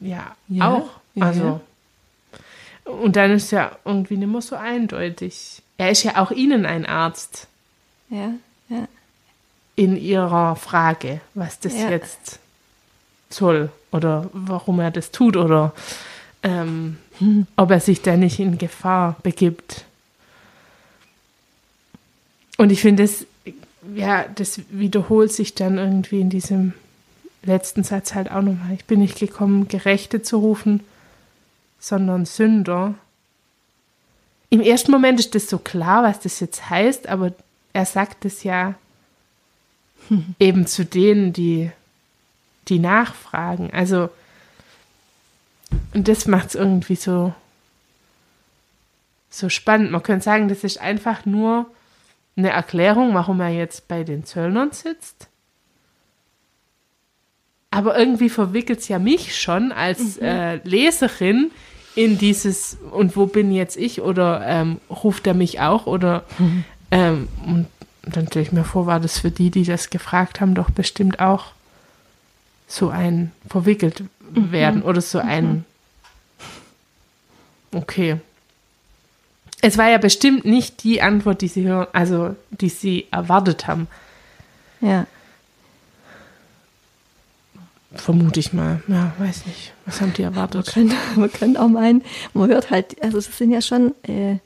ja, 0.00 0.34
Ja, 0.48 0.70
auch. 0.72 0.90
ja, 1.14 1.26
also. 1.26 1.60
Und 2.84 3.16
dann 3.16 3.32
ist 3.32 3.50
ja 3.50 3.76
irgendwie 3.84 4.16
nicht 4.16 4.28
mehr 4.30 4.42
so 4.42 4.54
eindeutig. 4.56 5.62
Er 5.78 5.90
ist 5.90 6.02
ja 6.04 6.22
auch 6.22 6.30
ihnen 6.30 6.66
ein 6.66 6.86
Arzt 6.86 7.48
Ja, 8.10 8.32
ja. 8.68 8.86
in 9.74 9.96
ihrer 9.96 10.54
Frage, 10.56 11.20
was 11.34 11.58
das 11.60 11.74
Ja. 11.74 11.90
jetzt 11.90 12.38
soll 13.30 13.70
oder 13.90 14.30
warum 14.32 14.78
er 14.80 14.90
das 14.92 15.10
tut 15.10 15.36
oder 15.36 15.72
ähm, 16.42 16.98
ob 17.56 17.70
er 17.72 17.80
sich 17.80 18.02
da 18.02 18.16
nicht 18.16 18.38
in 18.38 18.56
Gefahr 18.58 19.16
begibt. 19.22 19.84
Und 22.58 22.70
ich 22.70 22.80
finde, 22.80 23.02
das, 23.02 23.26
ja, 23.94 24.24
das 24.34 24.60
wiederholt 24.70 25.32
sich 25.32 25.54
dann 25.54 25.78
irgendwie 25.78 26.20
in 26.20 26.30
diesem 26.30 26.72
letzten 27.46 27.84
Satz 27.84 28.14
halt 28.14 28.30
auch 28.30 28.42
nochmal. 28.42 28.74
Ich 28.74 28.84
bin 28.84 29.00
nicht 29.00 29.18
gekommen, 29.18 29.68
Gerechte 29.68 30.22
zu 30.22 30.38
rufen, 30.38 30.80
sondern 31.78 32.26
Sünder. 32.26 32.94
Im 34.50 34.60
ersten 34.60 34.90
Moment 34.90 35.20
ist 35.20 35.34
das 35.34 35.48
so 35.48 35.58
klar, 35.58 36.02
was 36.02 36.20
das 36.20 36.40
jetzt 36.40 36.70
heißt, 36.70 37.08
aber 37.08 37.32
er 37.72 37.84
sagt 37.84 38.24
es 38.24 38.42
ja 38.42 38.74
eben 40.38 40.66
zu 40.66 40.84
denen, 40.84 41.32
die, 41.32 41.70
die 42.68 42.78
nachfragen. 42.78 43.70
Also, 43.72 44.10
und 45.94 46.08
das 46.08 46.26
macht 46.26 46.48
es 46.48 46.54
irgendwie 46.54 46.96
so, 46.96 47.34
so 49.30 49.48
spannend. 49.48 49.90
Man 49.90 50.02
könnte 50.02 50.24
sagen, 50.24 50.48
das 50.48 50.64
ist 50.64 50.80
einfach 50.80 51.26
nur 51.26 51.66
eine 52.36 52.50
Erklärung, 52.50 53.14
warum 53.14 53.40
er 53.40 53.50
jetzt 53.50 53.88
bei 53.88 54.04
den 54.04 54.24
Zöllnern 54.24 54.72
sitzt. 54.72 55.28
Aber 57.76 57.98
irgendwie 57.98 58.30
verwickelt 58.30 58.78
es 58.78 58.88
ja 58.88 58.98
mich 58.98 59.38
schon 59.38 59.70
als 59.70 60.16
äh, 60.16 60.60
Leserin 60.64 61.50
in 61.94 62.16
dieses, 62.16 62.78
und 62.90 63.16
wo 63.16 63.26
bin 63.26 63.52
jetzt 63.52 63.76
ich? 63.76 64.00
Oder 64.00 64.40
ähm, 64.46 64.80
ruft 64.88 65.26
er 65.26 65.34
mich 65.34 65.60
auch? 65.60 65.86
Oder 65.86 66.24
ähm, 66.90 67.28
und 67.44 67.66
dann 68.02 68.28
stelle 68.28 68.44
ich 68.46 68.52
mir 68.52 68.64
vor, 68.64 68.86
war 68.86 68.98
das 68.98 69.18
für 69.18 69.30
die, 69.30 69.50
die 69.50 69.64
das 69.64 69.90
gefragt 69.90 70.40
haben, 70.40 70.54
doch 70.54 70.70
bestimmt 70.70 71.20
auch 71.20 71.52
so 72.66 72.88
ein 72.88 73.30
verwickelt 73.46 74.04
werden 74.30 74.82
oder 74.82 75.02
so 75.02 75.18
ein 75.18 75.66
Okay. 77.74 78.20
Es 79.60 79.76
war 79.76 79.90
ja 79.90 79.98
bestimmt 79.98 80.46
nicht 80.46 80.82
die 80.82 81.02
Antwort, 81.02 81.42
die 81.42 81.48
sie 81.48 81.66
hören, 81.66 81.88
also 81.92 82.36
die 82.50 82.70
sie 82.70 83.06
erwartet 83.10 83.66
haben. 83.66 83.86
Ja. 84.80 85.06
Vermute 87.96 88.40
ich 88.40 88.52
mal. 88.52 88.82
Ja, 88.88 89.12
weiß 89.18 89.46
nicht. 89.46 89.72
Was 89.86 90.00
haben 90.00 90.12
die 90.14 90.22
Man 90.22 90.32
erwartet? 90.34 90.66
könnte, 90.72 90.94
man 91.16 91.30
könnte 91.32 91.60
auch 91.60 91.68
meinen, 91.68 92.02
man 92.34 92.48
hört 92.50 92.70
halt, 92.70 93.02
also 93.02 93.16
das 93.18 93.36
sind 93.36 93.50
ja 93.52 93.60
schon, 93.62 93.94
äh, 94.04 94.36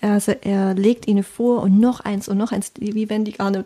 also 0.00 0.32
er 0.42 0.74
legt 0.74 1.08
ihnen 1.08 1.24
vor 1.24 1.62
und 1.62 1.80
noch 1.80 2.00
eins 2.00 2.28
und 2.28 2.38
noch 2.38 2.52
eins, 2.52 2.72
wie 2.78 3.08
wenn 3.08 3.24
die 3.24 3.32
gar 3.32 3.50
nicht. 3.50 3.64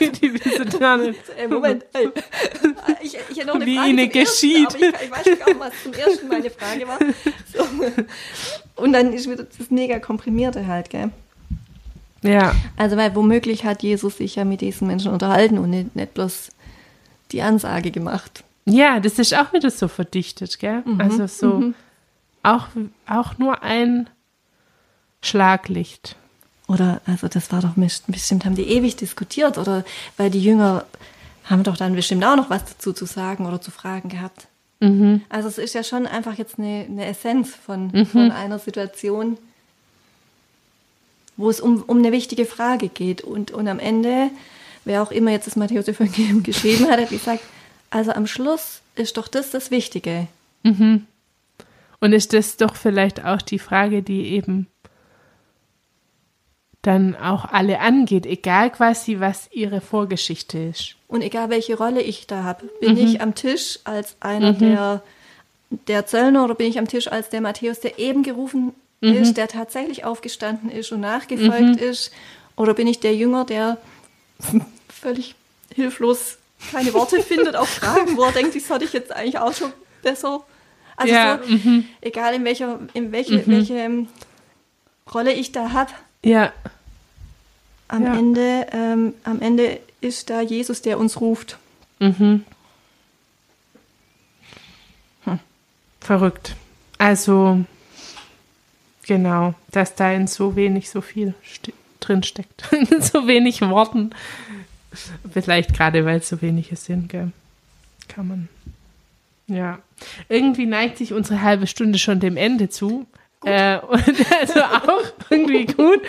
die, 0.00 0.10
die 0.20 0.34
wissen 0.34 0.78
gar 0.78 0.96
nicht. 0.96 1.18
Äh, 1.38 1.48
Moment, 1.48 1.84
hey. 1.94 2.08
ich, 3.02 3.16
ich 3.30 3.36
hätte 3.38 3.46
noch 3.48 3.56
eine 3.56 3.66
Wie 3.66 3.76
Frage 3.76 3.90
ihnen 3.90 4.10
zum 4.10 4.20
ersten, 4.20 4.40
geschieht. 4.40 4.66
aber 4.66 4.76
ich, 4.78 5.04
ich 5.04 5.10
weiß 5.10 5.26
nicht, 5.26 5.58
was 5.58 5.72
zum 5.82 5.92
ersten 5.92 6.28
meine 6.28 6.50
Frage 6.50 6.88
war. 6.88 6.98
So. 7.54 8.82
Und 8.82 8.92
dann 8.92 9.12
ist 9.12 9.28
wieder 9.30 9.44
das 9.44 9.70
mega 9.70 9.98
komprimierte 9.98 10.66
halt, 10.66 10.88
gell? 10.90 11.10
Ja, 12.22 12.54
Also 12.76 12.96
weil 12.96 13.14
womöglich 13.14 13.64
hat 13.64 13.82
Jesus 13.82 14.16
sich 14.16 14.36
ja 14.36 14.44
mit 14.44 14.60
diesen 14.60 14.88
Menschen 14.88 15.12
unterhalten 15.12 15.58
und 15.58 15.70
nicht, 15.70 15.94
nicht 15.94 16.14
bloß 16.14 16.48
die 17.32 17.42
Ansage 17.42 17.90
gemacht. 17.90 18.44
ja, 18.64 19.00
das 19.00 19.18
ist 19.18 19.34
auch 19.34 19.52
wieder 19.52 19.70
so 19.70 19.88
verdichtet, 19.88 20.58
gell? 20.58 20.82
Also 20.98 21.26
so 21.26 21.72
auch, 22.42 22.66
auch 23.06 23.38
nur 23.38 23.62
ein 23.62 24.08
Schlaglicht. 25.22 26.16
Oder, 26.68 27.00
also 27.06 27.28
das 27.28 27.50
war 27.50 27.62
doch 27.62 27.74
best- 27.76 28.04
bestimmt, 28.08 28.44
haben 28.44 28.54
die 28.54 28.68
ewig 28.68 28.96
diskutiert 28.96 29.56
oder 29.58 29.84
weil 30.16 30.30
die 30.30 30.42
Jünger 30.42 30.84
haben 31.44 31.62
doch 31.62 31.76
dann 31.78 31.94
bestimmt 31.94 32.24
auch 32.24 32.36
noch 32.36 32.50
was 32.50 32.64
dazu 32.66 32.92
zu 32.92 33.06
sagen 33.06 33.46
oder 33.46 33.60
zu 33.60 33.70
fragen 33.70 34.08
gehabt. 34.10 34.48
Also 35.28 35.48
es 35.48 35.58
ist 35.58 35.74
ja 35.74 35.82
schon 35.82 36.06
einfach 36.06 36.38
jetzt 36.38 36.56
eine, 36.58 36.84
eine 36.88 37.06
Essenz 37.06 37.52
von, 37.54 38.06
von 38.06 38.30
einer 38.30 38.60
Situation, 38.60 39.36
wo 41.36 41.50
es 41.50 41.60
um, 41.60 41.82
um 41.82 41.98
eine 41.98 42.12
wichtige 42.12 42.44
Frage 42.44 42.88
geht. 42.88 43.22
Und, 43.22 43.50
und 43.50 43.66
am 43.66 43.80
Ende, 43.80 44.30
wer 44.84 45.02
auch 45.02 45.10
immer 45.10 45.30
jetzt 45.30 45.46
das 45.46 45.56
Matthäus-Evangelium 45.56 46.42
geschrieben 46.42 46.88
hat, 46.90 47.00
hat 47.00 47.10
gesagt, 47.10 47.42
also 47.90 48.12
am 48.12 48.26
Schluss 48.26 48.80
ist 48.94 49.16
doch 49.16 49.28
das 49.28 49.50
das 49.50 49.70
Wichtige. 49.70 50.26
Und 52.00 52.12
ist 52.12 52.32
das 52.32 52.56
doch 52.56 52.76
vielleicht 52.76 53.24
auch 53.24 53.42
die 53.42 53.58
Frage, 53.58 54.02
die 54.02 54.28
eben 54.28 54.68
dann 56.82 57.16
auch 57.16 57.44
alle 57.44 57.80
angeht, 57.80 58.24
egal 58.24 58.70
quasi, 58.70 59.18
was 59.18 59.50
ihre 59.52 59.80
Vorgeschichte 59.80 60.58
ist. 60.58 60.94
Und 61.08 61.22
egal 61.22 61.50
welche 61.50 61.76
Rolle 61.76 62.00
ich 62.00 62.26
da 62.26 62.44
habe, 62.44 62.66
bin 62.80 62.96
ich 62.96 63.20
am 63.20 63.34
Tisch 63.34 63.80
als 63.84 64.16
einer 64.20 64.52
der, 64.52 65.02
der 65.70 66.06
Zöllner 66.06 66.44
oder 66.44 66.54
bin 66.54 66.68
ich 66.68 66.78
am 66.78 66.86
Tisch 66.86 67.08
als 67.08 67.30
der 67.30 67.40
Matthäus, 67.40 67.80
der 67.80 67.98
eben 67.98 68.22
gerufen 68.22 68.72
ist, 69.00 69.36
der 69.36 69.48
tatsächlich 69.48 70.04
aufgestanden 70.04 70.70
ist 70.70 70.90
und 70.92 71.00
nachgefolgt 71.00 71.80
ist, 71.80 72.12
oder 72.56 72.74
bin 72.74 72.88
ich 72.88 73.00
der 73.00 73.14
Jünger, 73.14 73.44
der 73.44 73.78
völlig 74.88 75.34
hilflos 75.74 76.38
keine 76.72 76.92
Worte 76.92 77.22
findet 77.22 77.54
auf 77.54 77.68
Fragen, 77.68 78.16
wo 78.16 78.24
er 78.24 78.32
denkt, 78.32 78.56
das 78.56 78.68
hatte 78.68 78.84
ich 78.84 78.92
jetzt 78.92 79.12
eigentlich 79.12 79.38
auch 79.38 79.52
schon 79.54 79.72
besser. 80.02 80.42
Also 80.96 81.14
Ja, 81.14 81.38
so, 81.46 81.82
egal 82.00 82.34
in 82.34 82.44
welcher, 82.44 82.80
in 82.94 83.12
welche, 83.12 83.46
welche 83.46 83.74
ähm, 83.74 84.08
Rolle 85.14 85.32
ich 85.32 85.52
da 85.52 85.70
habe, 85.72 85.92
Ja, 86.24 86.52
am 87.86 88.04
Ja. 88.04 88.18
Ende, 88.18 88.66
ähm, 88.72 89.14
am 89.22 89.40
Ende 89.40 89.78
ist 90.00 90.30
da 90.30 90.40
Jesus, 90.40 90.82
der 90.82 90.98
uns 90.98 91.20
ruft. 91.20 91.58
verrückt. 96.00 96.54
Also, 96.98 97.64
genau, 99.06 99.54
dass 99.70 99.94
da 99.94 100.10
in 100.12 100.26
so 100.26 100.56
wenig 100.56 100.90
so 100.90 101.00
viel 101.00 101.34
sti- 101.44 101.72
drin 102.08 102.22
steckt. 102.22 102.72
in 102.90 103.02
so 103.02 103.26
wenig 103.26 103.60
Worten. 103.62 104.10
Vielleicht 105.30 105.74
gerade, 105.74 106.04
weil 106.04 106.18
es 106.18 106.28
so 106.28 106.40
wenige 106.40 106.76
sind, 106.76 107.08
gell? 107.08 107.32
Kann 108.08 108.28
man. 108.28 108.48
Ja. 109.46 109.78
Irgendwie 110.28 110.66
neigt 110.66 110.98
sich 110.98 111.12
unsere 111.12 111.42
halbe 111.42 111.66
Stunde 111.66 111.98
schon 111.98 112.20
dem 112.20 112.36
Ende 112.36 112.68
zu. 112.68 113.06
Äh, 113.44 113.78
und 113.88 114.32
also 114.40 114.60
auch 114.60 115.04
irgendwie 115.30 115.66
gut. 115.66 116.00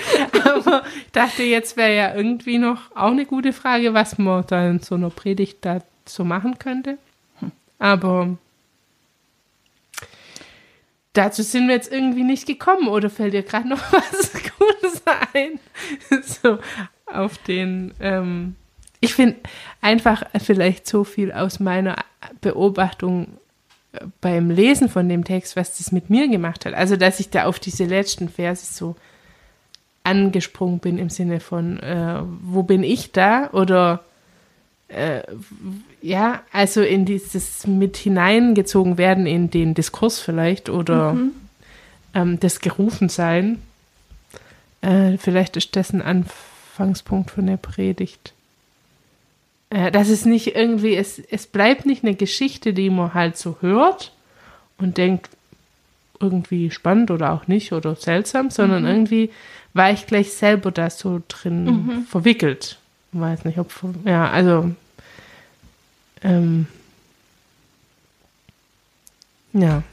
Aber 0.45 0.83
ich 1.05 1.11
dachte, 1.11 1.43
jetzt 1.43 1.77
wäre 1.77 1.95
ja 1.95 2.15
irgendwie 2.15 2.57
noch 2.57 2.95
auch 2.95 3.11
eine 3.11 3.25
gute 3.25 3.53
Frage, 3.53 3.93
was 3.93 4.17
man 4.17 4.45
da 4.47 4.69
in 4.69 4.79
so 4.79 4.95
einer 4.95 5.09
Predigt 5.09 5.59
da 5.61 5.81
so 6.05 6.23
machen 6.23 6.57
könnte. 6.59 6.97
Aber 7.77 8.37
dazu 11.13 11.43
sind 11.43 11.67
wir 11.67 11.75
jetzt 11.75 11.91
irgendwie 11.91 12.23
nicht 12.23 12.45
gekommen. 12.45 12.87
Oder 12.87 13.09
fällt 13.09 13.33
dir 13.33 13.43
gerade 13.43 13.67
noch 13.67 13.81
was 13.91 14.33
Gutes 14.33 15.03
ein? 15.33 15.59
so 16.23 16.59
auf 17.05 17.37
den. 17.39 17.93
Ähm, 17.99 18.55
ich 19.01 19.13
finde 19.13 19.37
einfach 19.81 20.23
vielleicht 20.41 20.87
so 20.87 21.03
viel 21.03 21.31
aus 21.31 21.59
meiner 21.59 21.95
Beobachtung 22.41 23.37
äh, 23.93 24.05
beim 24.21 24.49
Lesen 24.49 24.89
von 24.89 25.07
dem 25.07 25.23
Text, 25.23 25.55
was 25.55 25.77
das 25.77 25.91
mit 25.91 26.09
mir 26.09 26.27
gemacht 26.27 26.65
hat. 26.65 26.73
Also, 26.73 26.95
dass 26.95 27.19
ich 27.19 27.29
da 27.29 27.45
auf 27.45 27.59
diese 27.59 27.85
letzten 27.85 28.29
Verse 28.29 28.73
so 28.73 28.95
angesprungen 30.03 30.79
bin 30.79 30.97
im 30.97 31.09
Sinne 31.09 31.39
von, 31.39 31.79
äh, 31.79 32.21
wo 32.41 32.63
bin 32.63 32.83
ich 32.83 33.11
da? 33.11 33.49
Oder 33.51 34.03
äh, 34.89 35.21
ja, 36.01 36.43
also 36.51 36.81
in 36.81 37.05
dieses 37.05 37.67
mit 37.67 37.97
hineingezogen 37.97 38.97
werden 38.97 39.25
in 39.25 39.49
den 39.49 39.73
Diskurs 39.73 40.19
vielleicht 40.19 40.69
oder 40.69 41.15
ähm, 42.13 42.39
das 42.39 42.59
Gerufensein. 42.59 43.61
Äh, 44.81 45.17
vielleicht 45.17 45.57
ist 45.57 45.75
das 45.75 45.91
ein 45.93 46.01
Anfangspunkt 46.01 47.31
von 47.31 47.47
der 47.47 47.57
Predigt. 47.57 48.33
Äh, 49.69 49.91
dass 49.91 50.09
es 50.09 50.25
nicht 50.25 50.55
irgendwie, 50.55 50.95
es, 50.95 51.19
es 51.19 51.45
bleibt 51.45 51.85
nicht 51.85 52.03
eine 52.03 52.15
Geschichte, 52.15 52.73
die 52.73 52.89
man 52.89 53.13
halt 53.13 53.37
so 53.37 53.57
hört 53.61 54.13
und 54.77 54.97
denkt, 54.97 55.29
irgendwie 56.19 56.71
spannend 56.71 57.11
oder 57.11 57.31
auch 57.31 57.47
nicht 57.47 57.71
oder 57.71 57.95
seltsam, 57.95 58.49
sondern 58.49 58.85
irgendwie 58.85 59.29
war 59.73 59.91
ich 59.91 60.05
gleich 60.05 60.33
selber 60.33 60.71
da 60.71 60.89
so 60.89 61.21
drin 61.27 62.05
verwickelt. 62.09 62.77
Weiß 63.11 63.45
nicht, 63.45 63.57
ob, 63.57 63.73
ja, 64.05 64.29
also, 64.29 64.71
ähm, 66.23 66.67
ja. 69.53 69.83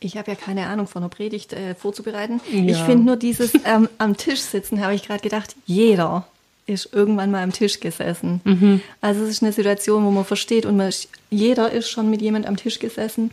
Ich 0.00 0.16
habe 0.16 0.30
ja 0.30 0.36
keine 0.36 0.66
Ahnung 0.68 0.86
von 0.86 1.02
einer 1.02 1.10
Predigt 1.10 1.52
äh, 1.52 1.74
vorzubereiten. 1.74 2.40
Ja. 2.50 2.72
Ich 2.72 2.78
finde 2.78 3.04
nur 3.04 3.16
dieses 3.16 3.52
ähm, 3.64 3.88
am 3.98 4.16
Tisch 4.16 4.40
sitzen, 4.40 4.82
habe 4.82 4.94
ich 4.94 5.02
gerade 5.02 5.20
gedacht, 5.20 5.56
jeder 5.66 6.26
ist 6.66 6.92
irgendwann 6.92 7.30
mal 7.30 7.42
am 7.42 7.52
Tisch 7.52 7.80
gesessen. 7.80 8.40
Mhm. 8.44 8.80
Also 9.00 9.22
es 9.24 9.30
ist 9.30 9.42
eine 9.42 9.52
Situation, 9.52 10.04
wo 10.04 10.10
man 10.10 10.24
versteht 10.24 10.66
und 10.66 10.76
man, 10.76 10.92
jeder 11.30 11.72
ist 11.72 11.88
schon 11.90 12.10
mit 12.10 12.22
jemand 12.22 12.46
am 12.46 12.56
Tisch 12.56 12.78
gesessen, 12.78 13.32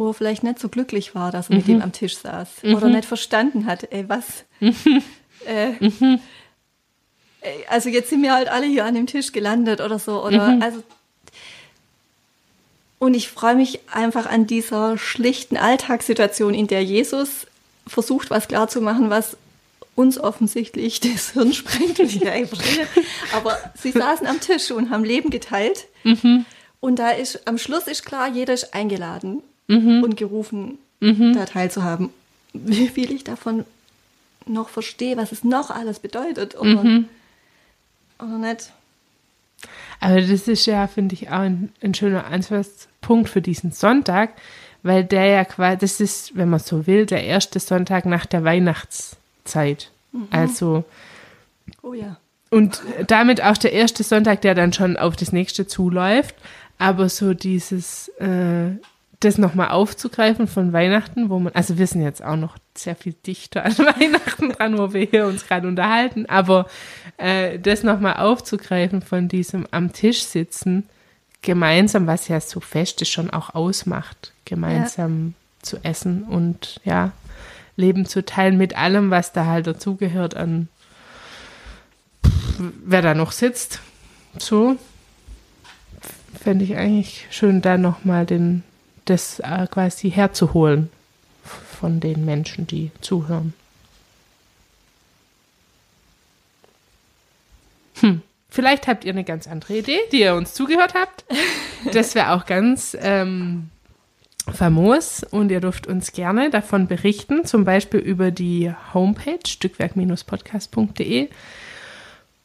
wo 0.00 0.08
er 0.08 0.14
vielleicht 0.14 0.42
nicht 0.42 0.58
so 0.58 0.70
glücklich 0.70 1.14
war, 1.14 1.30
dass 1.30 1.50
er 1.50 1.56
mit 1.56 1.68
Mhm. 1.68 1.72
dem 1.74 1.82
am 1.82 1.92
Tisch 1.92 2.16
saß 2.16 2.64
oder 2.74 2.88
nicht 2.88 3.04
verstanden 3.04 3.66
hat, 3.66 3.86
ey, 3.92 4.08
was. 4.08 4.24
Mhm. 4.58 5.02
Äh, 5.46 5.72
ey, 7.42 7.64
also 7.68 7.90
jetzt 7.90 8.08
sind 8.08 8.22
wir 8.22 8.32
halt 8.32 8.48
alle 8.48 8.64
hier 8.66 8.86
an 8.86 8.94
dem 8.94 9.06
Tisch 9.06 9.30
gelandet 9.32 9.80
oder 9.82 9.98
so. 9.98 10.24
Oder 10.24 10.52
Mhm. 10.52 10.62
also 10.62 10.82
und 12.98 13.12
ich 13.14 13.28
freue 13.28 13.56
mich 13.56 13.80
einfach 13.92 14.24
an 14.26 14.46
dieser 14.46 14.96
schlichten 14.98 15.56
Alltagssituation, 15.58 16.54
in 16.54 16.66
der 16.66 16.82
Jesus 16.84 17.46
versucht, 17.86 18.30
was 18.30 18.48
klarzumachen, 18.48 19.10
was 19.10 19.36
uns 19.96 20.18
offensichtlich 20.18 21.00
das 21.00 21.32
Hirn 21.32 21.52
sprengt. 21.52 21.98
Aber 23.34 23.58
sie 23.74 23.92
saßen 23.92 24.26
am 24.26 24.40
Tisch 24.40 24.70
und 24.70 24.88
haben 24.90 25.04
Leben 25.04 25.28
geteilt. 25.30 25.86
Und 26.80 26.98
da 26.98 27.10
ist, 27.10 27.46
am 27.46 27.58
Schluss 27.58 27.84
ist 27.86 28.04
klar, 28.06 28.28
jeder 28.28 28.54
ist 28.54 28.72
eingeladen 28.74 29.42
und 29.70 30.16
gerufen, 30.16 30.78
da 31.00 31.44
teilzuhaben. 31.46 32.10
Wie 32.52 32.88
viel 32.88 33.12
ich 33.12 33.24
davon 33.24 33.64
noch 34.46 34.68
verstehe, 34.68 35.16
was 35.16 35.32
es 35.32 35.44
noch 35.44 35.70
alles 35.70 36.00
bedeutet. 36.00 36.58
Oder, 36.58 37.04
oder 38.18 38.38
nicht. 38.38 38.72
Aber 40.00 40.20
das 40.20 40.48
ist 40.48 40.66
ja, 40.66 40.86
finde 40.86 41.14
ich, 41.14 41.28
auch 41.28 41.40
ein, 41.40 41.70
ein 41.82 41.94
schöner 41.94 42.26
Ansatzpunkt 42.26 43.28
für 43.28 43.42
diesen 43.42 43.70
Sonntag, 43.70 44.30
weil 44.82 45.04
der 45.04 45.26
ja 45.26 45.44
quasi, 45.44 45.78
das 45.78 46.00
ist, 46.00 46.36
wenn 46.36 46.48
man 46.48 46.58
so 46.60 46.86
will, 46.86 47.06
der 47.06 47.22
erste 47.24 47.60
Sonntag 47.60 48.06
nach 48.06 48.26
der 48.26 48.44
Weihnachtszeit. 48.44 49.90
Also, 50.30 50.84
Oh 51.82 51.92
ja. 51.92 52.16
und 52.50 52.82
damit 53.06 53.42
auch 53.42 53.56
der 53.56 53.72
erste 53.72 54.02
Sonntag, 54.02 54.40
der 54.40 54.54
dann 54.54 54.72
schon 54.72 54.96
auf 54.96 55.14
das 55.16 55.32
nächste 55.32 55.66
zuläuft. 55.66 56.34
Aber 56.78 57.08
so 57.10 57.34
dieses, 57.34 58.08
äh, 58.18 58.70
das 59.20 59.38
nochmal 59.38 59.68
aufzugreifen 59.68 60.46
von 60.46 60.72
Weihnachten, 60.72 61.28
wo 61.28 61.38
man, 61.38 61.52
also 61.54 61.78
wir 61.78 61.86
sind 61.86 62.02
jetzt 62.02 62.24
auch 62.24 62.36
noch 62.36 62.56
sehr 62.74 62.96
viel 62.96 63.12
dichter 63.12 63.64
an 63.64 63.76
Weihnachten 63.78 64.52
dran, 64.52 64.78
wo 64.78 64.92
wir 64.92 65.04
hier 65.04 65.26
uns 65.26 65.46
gerade 65.46 65.68
unterhalten, 65.68 66.26
aber 66.26 66.66
äh, 67.18 67.58
das 67.58 67.82
nochmal 67.82 68.16
aufzugreifen 68.16 69.02
von 69.02 69.28
diesem 69.28 69.66
am 69.70 69.92
Tisch 69.92 70.22
sitzen, 70.22 70.88
gemeinsam, 71.42 72.06
was 72.06 72.28
ja 72.28 72.40
so 72.40 72.60
Feste 72.60 73.04
schon 73.04 73.30
auch 73.30 73.54
ausmacht, 73.54 74.32
gemeinsam 74.44 75.34
zu 75.62 75.78
essen 75.82 76.24
und 76.24 76.80
ja, 76.84 77.12
Leben 77.76 78.06
zu 78.06 78.24
teilen 78.24 78.56
mit 78.58 78.76
allem, 78.76 79.10
was 79.10 79.32
da 79.32 79.46
halt 79.46 79.66
dazugehört 79.66 80.34
an 80.34 80.68
wer 82.84 83.02
da 83.02 83.14
noch 83.14 83.32
sitzt. 83.32 83.80
So 84.38 84.76
fände 86.42 86.64
ich 86.64 86.76
eigentlich 86.76 87.26
schön, 87.30 87.62
da 87.62 87.76
nochmal 87.78 88.26
den, 88.26 88.62
das 89.04 89.40
äh, 89.40 89.66
quasi 89.70 90.10
herzuholen 90.10 90.90
von 91.42 92.00
den 92.00 92.24
Menschen, 92.24 92.66
die 92.66 92.90
zuhören. 93.00 93.54
Hm. 98.00 98.22
Vielleicht 98.48 98.88
habt 98.88 99.04
ihr 99.04 99.12
eine 99.12 99.24
ganz 99.24 99.46
andere 99.46 99.78
Idee, 99.78 99.98
die 100.10 100.22
ihr 100.22 100.34
uns 100.34 100.54
zugehört 100.54 100.94
habt. 100.94 101.24
Das 101.92 102.14
wäre 102.14 102.32
auch 102.32 102.46
ganz 102.46 102.96
ähm, 103.00 103.70
famos 104.52 105.22
und 105.22 105.50
ihr 105.50 105.60
dürft 105.60 105.86
uns 105.86 106.12
gerne 106.12 106.50
davon 106.50 106.86
berichten, 106.88 107.44
zum 107.44 107.64
Beispiel 107.64 108.00
über 108.00 108.30
die 108.30 108.72
Homepage 108.92 109.46
stückwerk-podcast.de 109.46 111.28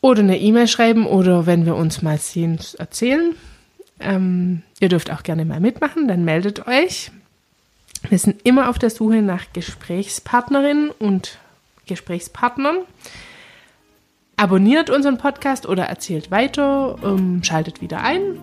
oder 0.01 0.19
eine 0.19 0.39
E-Mail 0.39 0.67
schreiben 0.67 1.07
oder 1.07 1.47
wenn 1.47 1.65
wir 1.65 1.75
uns 1.75 2.01
mal 2.01 2.19
sehen, 2.19 2.59
erzählen. 2.77 3.35
Ähm, 3.99 4.61
ihr 4.79 4.89
dürft 4.89 5.11
auch 5.11 5.23
gerne 5.23 5.45
mal 5.45 5.59
mitmachen, 5.59 6.07
dann 6.07 6.25
meldet 6.25 6.67
euch. 6.67 7.11
Wir 8.09 8.19
sind 8.19 8.45
immer 8.45 8.69
auf 8.69 8.77
der 8.77 8.89
Suche 8.89 9.21
nach 9.21 9.45
Gesprächspartnerinnen 9.53 10.91
und 10.91 11.39
Gesprächspartnern. 11.87 12.77
Abonniert 14.37 14.89
unseren 14.89 15.17
Podcast 15.17 15.65
oder 15.65 15.85
erzählt 15.85 16.29
weiter, 16.29 16.97
ähm, 17.03 17.41
schaltet 17.41 17.81
wieder 17.81 18.01
ein, 18.01 18.37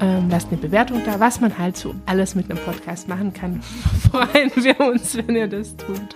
ähm, 0.00 0.28
lasst 0.28 0.48
eine 0.48 0.56
Bewertung 0.56 1.02
da, 1.04 1.20
was 1.20 1.40
man 1.40 1.56
halt 1.58 1.76
so 1.76 1.94
alles 2.06 2.34
mit 2.34 2.50
einem 2.50 2.58
Podcast 2.58 3.08
machen 3.08 3.32
kann. 3.32 3.62
Freuen 4.10 4.50
wir 4.56 4.80
uns, 4.80 5.16
wenn 5.16 5.36
ihr 5.36 5.46
das 5.46 5.76
tut. 5.76 6.14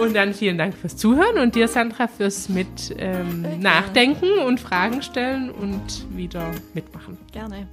Und 0.00 0.14
dann 0.14 0.32
vielen 0.32 0.56
Dank 0.56 0.74
fürs 0.74 0.96
Zuhören 0.96 1.36
und 1.36 1.54
dir, 1.54 1.68
Sandra, 1.68 2.08
fürs 2.08 2.48
mit 2.48 2.94
ähm, 2.96 3.44
Nachdenken 3.60 4.38
und 4.46 4.58
Fragen 4.58 5.02
stellen 5.02 5.50
und 5.50 6.06
wieder 6.16 6.52
mitmachen. 6.72 7.18
Gerne. 7.32 7.68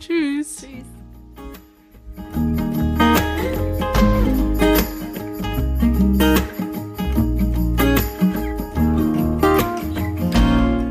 Tschüss. 0.00 0.62
Tschüss. 0.62 0.84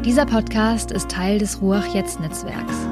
Dieser 0.06 0.26
Podcast 0.26 0.94
ist 0.94 1.12
Teil 1.12 1.38
des 1.38 1.62
Ruach 1.62 1.94
Jetzt 1.94 2.22
Netzwerks. 2.22 2.87